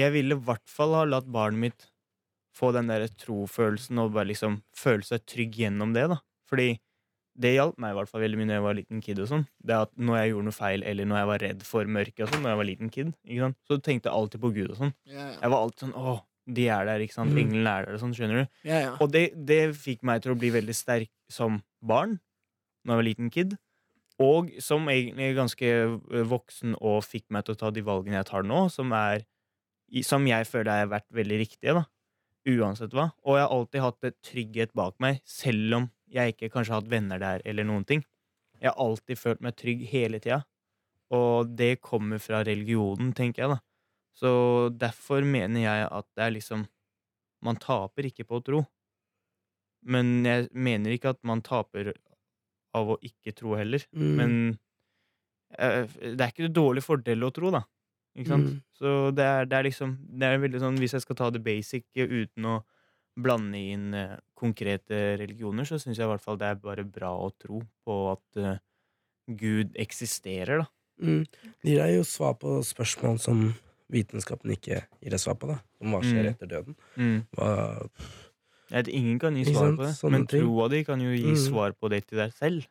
[0.00, 1.86] jeg ville i hvert fall ha latt barnet mitt
[2.60, 6.18] få den der trofølelsen og bare liksom føle seg trygg gjennom det, da.
[6.50, 6.72] Fordi
[7.40, 9.44] det hjalp meg i hvert fall veldig mye når jeg var liten kid og sånn.
[9.62, 12.32] Det at når jeg gjorde noe feil, eller når jeg var redd for mørket og
[12.34, 13.56] sånn, når jeg var liten kid, ikke sant?
[13.70, 14.92] så tenkte jeg alltid på Gud og sånn.
[15.06, 15.28] Ja.
[15.38, 17.32] Jeg var alltid sånn åh, de er der, ikke sant.
[17.34, 17.40] Mm.
[17.44, 18.60] Englene er der og sånn, skjønner du.
[18.68, 18.92] Ja, ja.
[19.02, 22.18] Og det, det fikk meg til å bli veldig sterk som barn,
[22.84, 23.56] når jeg var liten kid.
[24.20, 25.70] Og som egentlig ganske
[26.28, 29.24] voksen og fikk meg til å ta de valgene jeg tar nå, som, er,
[30.04, 31.86] som jeg føler har vært veldig riktige, da.
[32.50, 33.10] Uansett hva.
[33.24, 36.82] Og jeg har alltid hatt et trygghet bak meg, selv om jeg ikke kanskje har
[36.82, 38.04] hatt venner der, eller noen ting.
[38.60, 40.42] Jeg har alltid følt meg trygg hele tida.
[41.16, 43.60] Og det kommer fra religionen, tenker jeg, da.
[44.20, 44.30] Så
[44.76, 46.66] derfor mener jeg at det er liksom
[47.40, 48.58] Man taper ikke på å tro.
[49.88, 51.94] Men jeg mener ikke at man taper
[52.76, 53.86] av å ikke tro heller.
[53.96, 54.10] Mm.
[54.18, 54.34] Men
[55.56, 57.62] eh, det er ikke en dårlig fordel å tro, da.
[58.18, 58.50] Ikke sant?
[58.50, 58.58] Mm.
[58.76, 61.42] Så det er, det er liksom Det er veldig sånn Hvis jeg skal ta det
[61.46, 62.56] basic uten å
[63.20, 67.10] blande inn eh, konkrete religioner, så syns jeg i hvert fall det er bare bra
[67.20, 68.60] å tro på at eh,
[69.40, 70.68] Gud eksisterer, da.
[71.00, 71.24] Mm.
[71.60, 73.42] Det gir deg jo svar på spørsmål som
[73.90, 75.48] vitenskapen ikke gir deg svar på.
[75.50, 76.30] da Om hva skjer Mm.
[76.34, 76.76] etter døden.
[76.96, 77.26] Mm.
[77.36, 77.88] Hva,
[78.70, 81.36] Jeg vet, ingen kan gi svar på det, men troa di kan jo gi Mm.
[81.36, 82.66] svar på det til deg selv.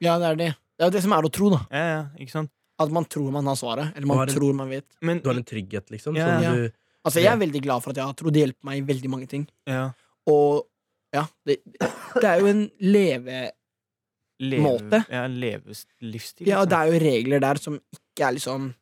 [0.00, 0.54] ja, det er det.
[0.76, 1.60] Det er jo det som er å tro, da.
[1.70, 2.50] Ja, ja, ikke sant?
[2.78, 3.92] At man tror man har svaret.
[3.96, 4.84] Eller man en- tror man vet.
[5.00, 6.16] Men du har en trygghet, liksom.
[6.16, 6.52] Ja, ja.
[6.54, 6.70] du
[7.06, 8.30] Altså, jeg er veldig glad for at jeg har tro.
[8.30, 9.46] Det hjelper meg i veldig mange ting.
[9.66, 9.90] ja,
[10.26, 10.66] Og
[11.12, 11.58] ja, det,
[12.14, 13.50] det er jo en leve...
[14.40, 15.04] leve, Måte.
[15.10, 16.46] Ja, leve livsstil.
[16.48, 16.68] Ja, liksom.
[16.70, 18.74] det er jo regler der som ikke er liksom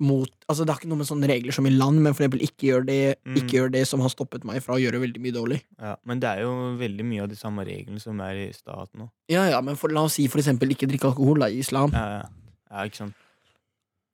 [0.00, 2.40] mot Altså, det har ikke noe med sånne regler som i land, men for eksempel
[2.42, 3.36] ikke gjør det, Mm.
[3.36, 5.60] ikke gjør det som har stoppet meg fra å gjøre veldig mye dårlig.
[5.78, 9.02] Ja, men det er jo veldig mye av de samme reglene som er i staten
[9.06, 9.10] òg.
[9.28, 11.92] Ja, ja, men for, la oss si for eksempel ikke drikke alkohol da, i islam.
[11.92, 12.28] Ja, ja.
[12.70, 13.14] Ja, ikke sant.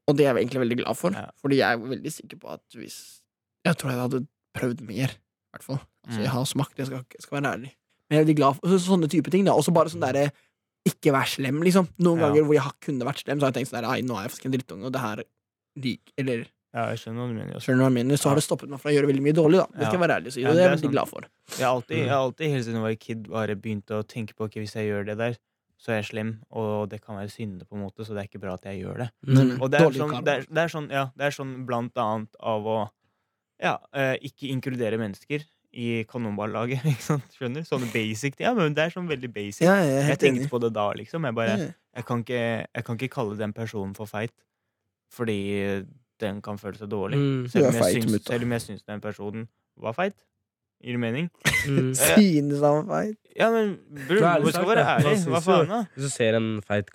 [0.08, 1.30] Og det er jeg egentlig veldig glad for, Ja.
[1.42, 3.20] fordi jeg er veldig sikker på at hvis
[3.64, 5.80] Jeg tror jeg hadde prøvd mer, i hvert fall.
[6.06, 6.22] Altså, Mm.
[6.22, 7.72] jeg har smakt, jeg skal, skal være ærlig.
[8.08, 9.44] Men jeg er veldig glad for så, sånne type ting.
[9.44, 10.30] da Også bare sånn derre
[10.86, 11.88] ikke vær slem, liksom.
[11.98, 12.28] Noen Ja.
[12.28, 14.30] ganger hvor jeg kunne vært slem, så har jeg tenkt sånn Nei, nå er jeg
[14.30, 15.24] faktisk en drittunge, og det her
[15.76, 17.60] lik, Eller Ja, jeg skjønner hva du mener.
[17.64, 18.18] Skjønner hva jeg mener?
[18.20, 19.66] Så har det stoppet meg fra å gjøre veldig mye dårlig, da.
[19.72, 21.28] Det skal jeg være ærlig og si, og det det er jeg veldig glad for.
[21.56, 22.02] Jeg har alltid, Mm.
[22.04, 24.74] jeg har alltid helt siden jeg var kid bare begynt å tenke på ok, hvis
[24.76, 25.36] jeg gjør det der,
[25.80, 28.28] så er jeg slem, og det kan være synde, på en måte, så det er
[28.28, 29.08] ikke bra at jeg gjør det.
[29.26, 29.60] Mm.
[29.62, 32.36] Og det er, sånn, det, er, det, er sånn, ja, det er sånn blant annet
[32.40, 32.78] av å
[33.62, 35.44] ja, eh, ikke inkludere mennesker
[35.76, 36.84] i kanonballaget.
[36.92, 37.24] Ikke sant?
[37.36, 37.64] Skjønner?
[37.68, 38.36] Sånne basic.
[38.40, 39.64] Ja, men det er sånn veldig basic.
[39.64, 40.50] Ja, jeg jeg tenkte enig.
[40.52, 41.24] på det da, liksom.
[41.24, 41.56] Jeg bare
[41.96, 44.32] jeg kan, ikke, jeg kan ikke kalle den personen for feit,
[45.12, 45.84] fordi
[46.20, 47.18] den kan føle seg dårlig.
[47.18, 47.48] Mm.
[47.48, 49.48] Selv, om er jeg feit, syns, selv om jeg syns den personen
[49.80, 50.16] var feit.
[50.84, 51.28] Gir det mening?
[51.68, 51.92] Mm.
[52.00, 53.18] Synes han var feit.
[53.36, 53.76] Ja, men
[54.08, 55.18] bror, du skal være ærlig.
[55.28, 55.84] Hva faen, da?
[55.94, 56.90] Hvis du ser en feit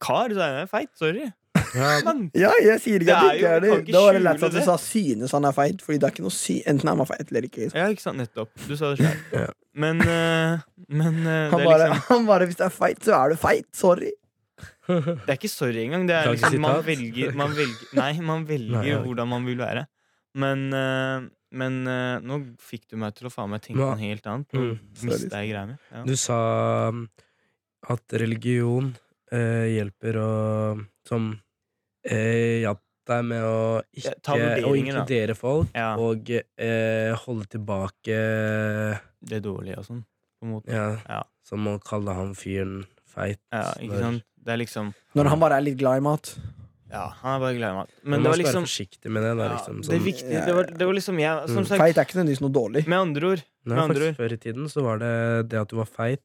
[0.00, 0.90] Kar, så er jeg feit.
[0.96, 1.24] Sorry.
[1.74, 3.92] ja, Men Ja, jeg sier ikke at du det ikke er du det.
[3.92, 6.24] Da var det skjule at du sa 'synes han er feit', Fordi det er ikke
[6.24, 7.66] noe sy enten er man feit eller ikke.
[7.66, 7.78] Liksom.
[7.78, 8.18] Ja, ikke sant?
[8.18, 8.50] Nettopp.
[8.68, 9.20] Du sa det sjøl.
[9.32, 9.46] Ja.
[9.74, 13.04] Men, uh, men uh, Han det, er bare, liksom, han bare 'hvis du er feit,
[13.04, 13.68] så er du feit'.
[13.74, 14.12] Sorry.
[14.88, 16.06] Det er ikke sorry engang.
[16.08, 18.98] Det er liksom, man velger, man velger Nei, man velger Nei, ja.
[19.04, 19.86] hvordan man vil være.
[20.40, 24.00] Men, eh, men eh, nå fikk du meg til å faen meg tenke på noe
[24.02, 24.50] helt annet.
[24.52, 25.76] Nå Mm, mista jeg greia mi.
[25.92, 26.02] Ja.
[26.08, 26.38] Du sa
[26.90, 27.04] um,
[27.94, 28.92] at religion
[29.32, 30.30] eh, hjelper å
[31.06, 31.30] Som
[32.04, 34.14] eh, hjalp deg med å ikke
[34.64, 35.90] Å inkludere folk Ja.
[36.00, 38.16] og eh, holde tilbake
[39.20, 40.02] Det dårlige og sånn.
[40.40, 40.72] På en måte.
[40.72, 41.22] Ja, Ja.
[41.44, 43.40] som å kalle han fyren feit.
[43.52, 44.22] Ja, ikke sant?
[44.44, 46.34] Det er liksom Når han bare er litt glad i mat.
[46.94, 47.90] Ja, han er bare glad i mat.
[48.04, 49.30] Men Man det var skal liksom være forsiktig med det.
[49.38, 51.66] Da, ja, liksom, det, sånn- er viktig, det, var, det var liksom jeg Som Mm.
[51.66, 52.86] sagt, Feit er ikke nødvendigvis noe dårlig.
[52.86, 54.16] med andre ord Nei, med andre faktisk ord.
[54.20, 56.22] Før i tiden så var det det at du var feit,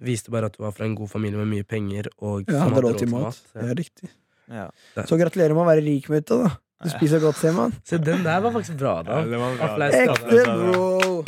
[0.00, 2.80] viste bare at du var fra en god familie med mye penger og Ja, hadde
[2.86, 3.40] råd til mat.
[3.54, 3.60] Ja.
[3.60, 4.08] Det er riktig.
[4.48, 4.70] Ja.
[5.04, 6.38] Så gratulerer med å være rik, mutta.
[6.44, 7.72] da Du spiser godt, ser man.
[7.84, 9.22] Se, den der var faktisk bra, da.
[9.24, 9.88] det var bra.
[9.90, 11.24] Det Ekte, var- bro!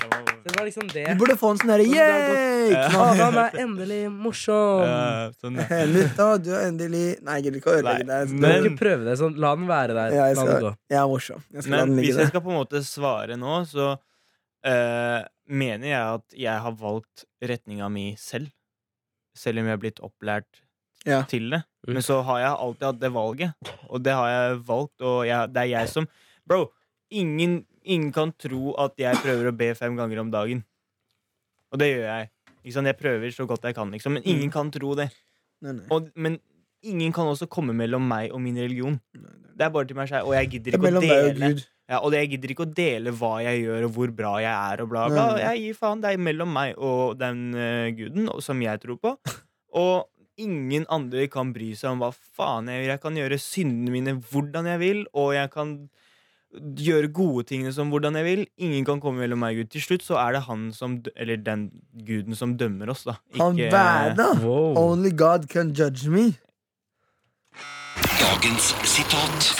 [0.55, 1.05] Det var liksom det.
[1.09, 2.69] Du burde få en sånn herre yeah!
[2.71, 2.83] Ja.
[3.03, 4.85] Adam er endelig morsom!
[4.87, 5.81] Ja, sånn, ja.
[5.97, 8.35] Mutta, du er endelig Nei, jeg gidder ikke å ødelegge deg.
[8.39, 9.35] Men- ikke prøve det sånn.
[9.43, 10.15] La den være der.
[10.15, 10.71] Ja, jeg La den gå.
[10.95, 11.43] Jeg er morsom.
[11.51, 15.91] Jeg skal la Men hvis jeg skal på en måte svare nå, så uh, mener
[15.91, 18.53] jeg at jeg har valgt retninga mi selv.
[19.35, 20.63] Selv om jeg har blitt opplært
[21.05, 21.25] Ja.
[21.29, 21.65] til det.
[21.85, 21.99] Mm.
[21.99, 25.51] Men så har jeg alltid hatt det valget, og det har jeg valgt, og jeg,
[25.53, 26.07] det er jeg som
[26.49, 26.63] Bro,
[27.11, 30.65] ingen, ingen kan tro at jeg prøver å be fem ganger om dagen.
[31.73, 32.31] Og det gjør jeg.
[32.65, 34.17] Jeg prøver så godt jeg kan, liksom.
[34.17, 34.53] Men ingen Mm.
[34.53, 35.11] kan tro det.
[35.61, 35.87] Nei, nei.
[35.91, 36.39] Og, men
[36.83, 39.01] ingen kan også komme mellom meg og min religion.
[39.13, 41.51] Det er bare til meg selv, og jeg gidder er ikke å dele.
[41.53, 44.53] og ja, Og jeg gidder ikke å dele hva jeg gjør, og hvor bra jeg
[44.73, 45.27] er, og bla, bla.
[45.35, 45.43] Nei.
[45.45, 46.01] Jeg gir faen.
[46.01, 49.17] Det er mellom meg og den uh, guden som jeg tror på.
[49.75, 50.07] Og
[50.39, 52.91] ingen andre kan bry seg om hva faen jeg gjør.
[52.93, 55.73] Jeg kan gjøre syndene mine hvordan jeg vil, og jeg kan
[56.55, 58.47] gjøre gode tingene som hvordan jeg vil.
[58.59, 59.71] Ingen kan komme mellom meg og Gud.
[59.75, 61.71] Til slutt så er det han som Eller den
[62.07, 63.17] guden som dømmer oss, da.
[63.39, 64.29] Han Ikke- verda!
[64.43, 64.75] Wow.
[64.79, 66.35] Only God can judge me.
[68.21, 69.51] Dagens sitat.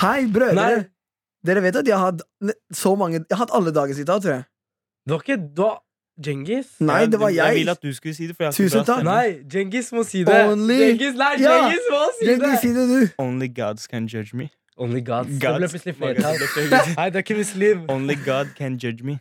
[0.00, 0.54] Hei, brødre!
[0.54, 0.84] Nei.
[1.46, 2.22] Dere vet at jeg har hatt
[2.74, 4.44] så mange Jeg har hatt alle dagens sitat, tror jeg.
[5.06, 5.68] Det var ikke da
[6.18, 6.66] Djengis?
[6.82, 7.54] Nei, det var Jeg jeg.
[7.60, 8.34] vil at du skulle si det.
[8.36, 9.04] For jeg Tusen takk.
[9.06, 10.34] Nei, Djengis må si det.
[10.50, 11.68] Only- Djengis, nei, Ja.
[11.70, 12.58] Må si Jenny, det!
[12.60, 13.22] si det, du.
[13.22, 14.50] Only gods can judge me.
[14.78, 15.28] Only gods.
[15.42, 16.38] Det ble plutselig flertall.
[16.94, 17.84] Nei, det er ikke muslim.
[17.90, 19.18] Only God can judge me.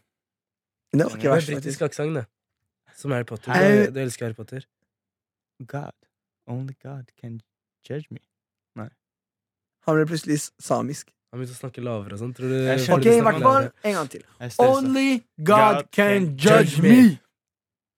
[0.93, 2.25] Det var ikke Det er verst, britisk aksent, det.
[2.95, 3.53] Som Harry Potter.
[3.53, 4.65] Du, du elsker Harry Potter.
[5.67, 5.97] God.
[6.47, 7.41] Only God can
[7.89, 8.21] judge me.
[9.87, 11.13] Han ble plutselig samisk.
[11.31, 12.33] Han begynte å snakke lavere og sånn.
[12.35, 12.55] Tror du
[12.97, 13.69] Ok, i hvert fall.
[13.87, 14.25] En gang til.
[14.63, 15.07] Only
[15.39, 16.91] God God can judge me.
[16.91, 17.19] me.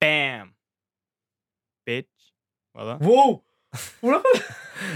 [0.02, 0.52] Bam!
[1.90, 2.30] Bitch.
[2.78, 2.98] Hva da?
[3.02, 3.40] Wow!
[4.02, 4.42] Hvordan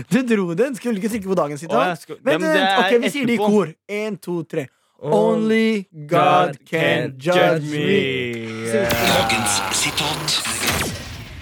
[0.09, 0.75] Du dro den.
[0.75, 2.05] Skulle ikke trykke på dagens sitat.
[2.23, 2.79] Vent, vent.
[2.79, 3.73] Ok, vi sier det i kor.
[3.87, 4.67] En, to, tre.
[5.03, 8.73] Only God can judge me.
[8.73, 10.39] Dagens sitat.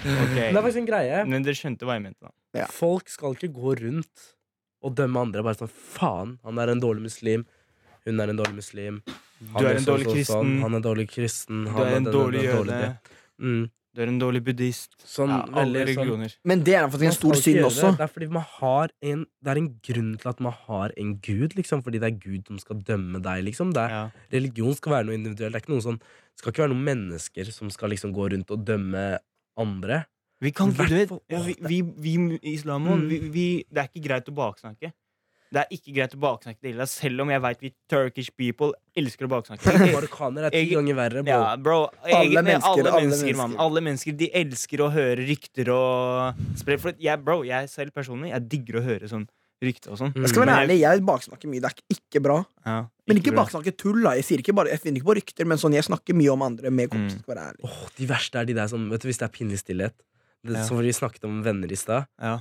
[0.02, 0.48] Okay.
[0.50, 1.18] Det er faktisk en greie.
[1.30, 2.32] Men dere skjønte hva jeg mente, da.
[2.58, 2.66] Ja.
[2.74, 4.24] Folk skal ikke gå rundt
[4.82, 5.44] og dømme andre.
[5.46, 7.44] Bare sånn faen, han er en dårlig muslim.
[8.02, 8.98] Hun er en dårlig muslim.
[9.52, 10.34] Han Du er er en dårlig sånn, kristen.
[10.34, 10.56] Sånn.
[10.64, 11.62] Han er dårlig kristen.
[11.64, 12.98] Du Han er en den- dårlig jøde.
[13.38, 13.62] Mm.
[13.92, 14.94] Du er en dårlig buddhist.
[15.04, 16.36] Sånn, Ja, alle veldig sånn.
[16.48, 17.90] Men det er faktisk en stor synd også.
[17.90, 17.98] Det.
[17.98, 21.10] det er fordi man har en Det er en grunn til at man har en
[21.20, 21.82] gud, liksom.
[21.84, 23.72] Fordi det er Gud som skal dømme deg, liksom.
[23.74, 24.10] Det er, Ja.
[24.32, 25.52] Religion skal være noe individuelt.
[25.52, 28.30] Det er ikke noen sånn Det skal ikke være noen mennesker som skal liksom gå
[28.32, 29.18] rundt og dømme
[29.58, 30.06] andre.
[30.40, 33.08] Vi kan ikke, du vet ja, vi, vi, vi i islam Mm.
[33.08, 34.92] vi, vi, Det er ikke greit å baksnakke.
[35.52, 38.72] Det er ikke greit å baksnakke det hele, selv om jeg vet vi Turkish people
[38.96, 39.74] elsker å baksnakke.
[39.96, 41.34] Marokkanere er ti ganger verre, bro.
[41.34, 41.76] Ja, bro.
[42.00, 43.56] Alle Egentlig, mennesker, alle alle mennesker, mann.
[43.60, 48.32] Alle mennesker, De elsker å høre rykter og spre For jeg, bro, jeg selv personlig,
[48.32, 49.26] jeg digger å høre sånn
[49.62, 50.14] rykter og sånn.
[50.16, 51.60] Jeg skal være Men ærlig, jeg baksnakker mye.
[51.62, 52.38] Det er ikke- ikke bra.
[52.66, 53.44] Ja, Men ikke bra.
[53.44, 54.00] baksnakke tull.
[54.02, 56.32] da Jeg sier ikke bare, jeg finner ikke på rykter, men sånn, jeg snakker mye
[56.32, 57.20] om andre med kompiser.
[57.20, 57.22] Mm.
[57.22, 57.62] Skal være ærlig.
[57.68, 59.92] Åh, de verste er de der som Vet du, Hvis det er pinlig stillhet
[60.42, 60.64] det, Ja.
[60.64, 62.08] Som vi snakket om venner i stad.
[62.20, 62.40] Ja,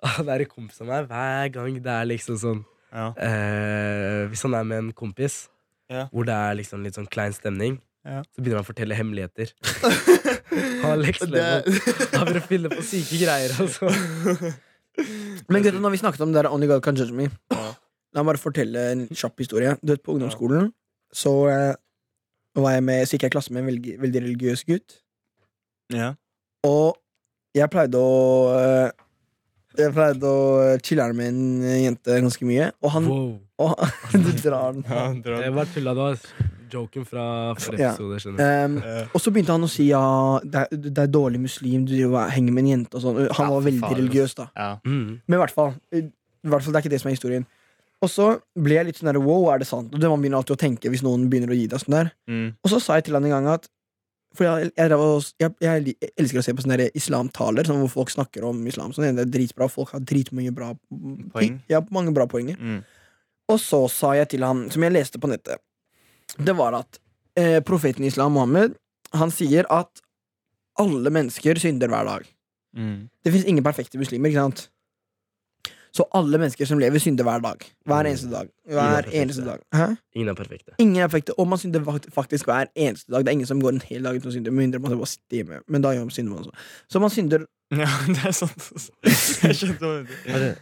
[0.26, 2.60] Det er kompis med meg hver gang det er liksom sånn
[2.92, 3.10] ja.
[3.20, 5.48] eh, Hvis han er med en kompis
[5.90, 6.06] Ja.
[6.12, 8.22] hvor det er liksom litt sånn klein stemning, Ja.
[8.32, 9.50] så begynner han å fortelle hemmeligheter.
[10.84, 11.02] Han.
[11.02, 13.90] Han begynner å finne på syke greier, altså.
[15.50, 18.32] Men gutta, når vi snakket om det der Only God Can Judge Me La meg
[18.32, 19.76] bare fortelle en kjapp historie.
[19.82, 20.72] Du vet, På ungdomsskolen
[21.14, 21.74] så eh,
[22.58, 24.96] var jeg med, så gikk jeg i klasse med en veldig, veldig religiøs gutt.
[25.94, 26.12] ja.
[26.66, 26.98] Og
[27.56, 28.10] jeg pleide å
[28.54, 28.90] eh,
[29.78, 32.70] Jeg pleide å chille'erne med en jente ganske mye.
[32.82, 33.38] Og han Wow.
[33.58, 33.78] og,
[34.12, 34.84] Du drar den.
[34.88, 35.54] ja dra den.
[35.54, 35.94] bare tulla.
[35.94, 36.18] Det var
[36.70, 37.92] joken fra forrige Ja.
[37.92, 38.18] episode.
[38.20, 38.64] skjønner du.
[38.64, 39.04] Um, Ja.
[39.14, 42.24] og så begynte han å si ja, det er, det er dårlig muslim, du driver
[42.26, 43.16] og henger med en jente og sånn.
[43.30, 43.96] Han Ja, var veldig faen.
[43.96, 44.46] religiøs, da.
[44.56, 44.76] Ja.
[44.84, 45.20] Mm.
[45.26, 46.02] Men i hvert fall, i
[46.46, 47.46] hvert fall, det er ikke det som er historien.
[48.02, 49.92] Og så ble jeg litt sånn der, wow, er det sant?
[49.94, 52.12] Og det Man begynner alltid å tenke hvis noen begynner å gi deg sånn der.
[52.28, 52.54] Mm.
[52.64, 53.68] Og så sa jeg til han en gang at
[54.36, 54.90] For jeg, jeg,
[55.42, 58.92] jeg, jeg, elsker å se på sånne islamtaler, sånn hvor folk snakker om islam.
[58.94, 60.70] Sånn, det er dritbra, Folk har dritmange bra
[61.34, 61.58] Poeng.
[61.70, 62.60] Ja, mange bra poenger.
[62.60, 62.84] Mm.
[63.50, 65.58] Og så sa jeg til han, som jeg leste på nettet,
[66.38, 67.00] det var at
[67.40, 68.76] eh, profeten islam, Mohammed,
[69.18, 70.02] han sier at
[70.78, 72.28] alle mennesker synder hver dag.
[72.78, 73.08] Mm.
[73.24, 74.68] Det fins ingen perfekte muslimer, ikke sant?
[75.92, 77.64] Så alle mennesker som lever, synder hver dag.
[77.86, 78.48] Hver eneste dag.
[78.66, 79.20] Ingen er Hver perfekte.
[79.22, 79.60] eneste dag.
[79.74, 79.86] Hæ?
[80.14, 80.72] Ingen er perfekte.
[80.78, 83.24] Ingen er perfekte, og man synder faktisk hver eneste dag.
[83.24, 85.06] Det er ingen som går en hel dag uten å synde, med mindre man bare
[85.10, 85.60] sitter hjemme.
[85.68, 86.68] Men da gjør man synder man også.
[86.90, 87.46] Så man synder
[87.82, 88.70] Ja, det er sant.
[89.44, 90.56] Jeg skjønte det,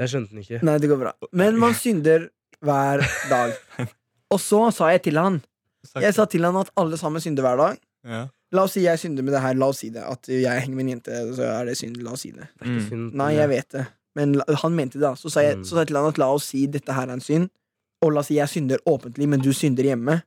[0.00, 0.58] jeg skjønte den ikke.
[0.66, 1.12] Nei, det går bra.
[1.36, 2.28] Men man synder
[2.64, 3.54] hver dag.
[4.32, 5.40] Og så sa jeg til han
[5.98, 7.80] Jeg sa til han at alle sammen synder hver dag.
[8.06, 8.20] Ja.
[8.54, 9.54] La oss si jeg synder med det her.
[9.58, 10.02] La oss si det.
[10.06, 11.98] At jeg henger med en jente, så er det synd.
[12.04, 12.46] La oss si det.
[12.62, 13.10] Det Mm.
[13.18, 13.84] Nei, jeg vet det.
[14.20, 15.14] Men han mente det, da.
[15.16, 15.64] Så sa, jeg, Mm.
[15.64, 17.48] så sa jeg til han at la oss si dette her er en synd.
[18.04, 20.20] Og la oss si jeg synder åpentlig, men du synder hjemme.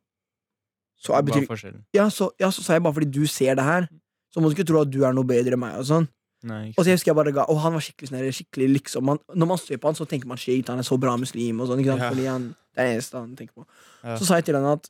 [1.03, 1.47] Så er betyr,
[1.93, 3.87] ja, så, ja, så sa jeg bare fordi du ser det her.
[4.33, 5.77] Så må du ikke tro at du er noe bedre enn meg.
[5.81, 6.07] Og sånn
[6.43, 8.25] Nei, Og så jeg husker jeg bare ga Og han var skikkelig snill.
[8.35, 10.97] Skikkelig liksom man, Når man ser på han, så tenker man shit, han er så
[10.99, 11.61] bra muslim.
[11.63, 12.03] Og sånn, ikke sant?
[12.03, 12.09] Ja.
[12.11, 13.65] Fordi han, det er det eneste han tenker på.
[14.03, 14.17] Ja.
[14.19, 14.89] Så sa jeg til han at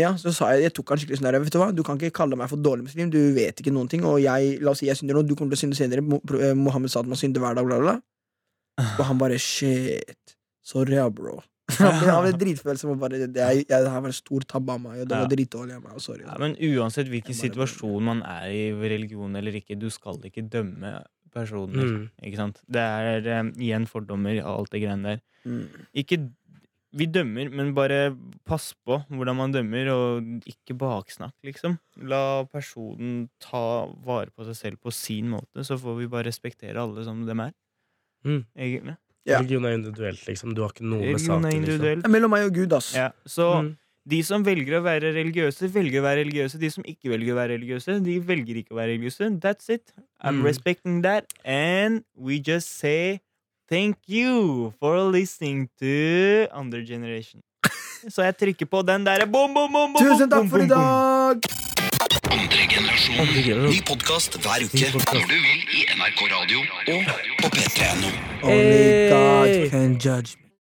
[0.00, 2.00] Ja, så sa jeg Jeg tok han skikkelig sånn der Vet du hva, du kan
[2.00, 3.12] ikke kalle meg for dårlig muslim.
[3.14, 4.02] Du vet ikke noen ting.
[4.08, 6.02] Og jeg, la oss si jeg synder nå, du kommer til å synde senere.
[6.40, 8.86] Eh, Mohammed sa at man synder hver dag, bla, bla, bla.
[8.98, 10.36] Og han bare shit.
[10.64, 11.38] Sorry, bro.
[11.78, 15.16] Han dritfølsom bare det, er, jeg, her var en stor tabbe av meg, og det
[15.16, 15.94] var dritdårlig av meg.
[15.96, 16.24] Og sorry.
[16.26, 20.44] Ja, men uansett hvilken bare- situasjon man er i, religion eller ikke, du skal ikke
[20.52, 20.98] dømme
[21.34, 21.88] personer.
[21.88, 22.02] Mm.
[22.28, 22.60] Ikke sant?
[22.68, 25.22] Det er um, igjen fordommer og alt det greiene der.
[25.44, 25.64] Mm.
[26.04, 26.20] Ikke
[26.94, 28.16] Vi dømmer, men bare
[28.46, 31.78] pass på hvordan man dømmer, og ikke baksnakk, liksom.
[32.06, 36.78] La personen ta vare på seg selv på sin måte, så får vi bare respektere
[36.78, 37.52] alle som dem er.
[38.24, 38.44] Mm.
[38.56, 38.96] Egentlig.
[39.26, 39.38] Ja.
[39.40, 40.54] Religion er individuelt, liksom.
[40.54, 42.10] Du har ikke noe med saken liksom.
[42.12, 42.92] mellom meg og Gud, ass.
[42.94, 43.76] Ja, så Mm.
[44.06, 46.58] de som velger å være religiøse, velger å være religiøse.
[46.60, 49.40] De som ikke velger å være religiøse, de velger ikke å være religiøse.
[49.40, 49.92] That's it.
[50.22, 50.44] I'm Mm.
[50.44, 51.32] respecting that.
[51.44, 53.20] And we just say
[53.68, 57.40] thank you for listening to Under Generation.
[58.14, 61.48] Så jeg trykker på den derre bom, bom, bom, bom, Tusen takk for i dag!
[62.34, 63.68] Andre generasjon.
[63.70, 67.12] Ny podkast hver uke når du vil i NRK Radio og
[67.42, 68.14] på p3.no.
[68.44, 70.43] Only God can judge me.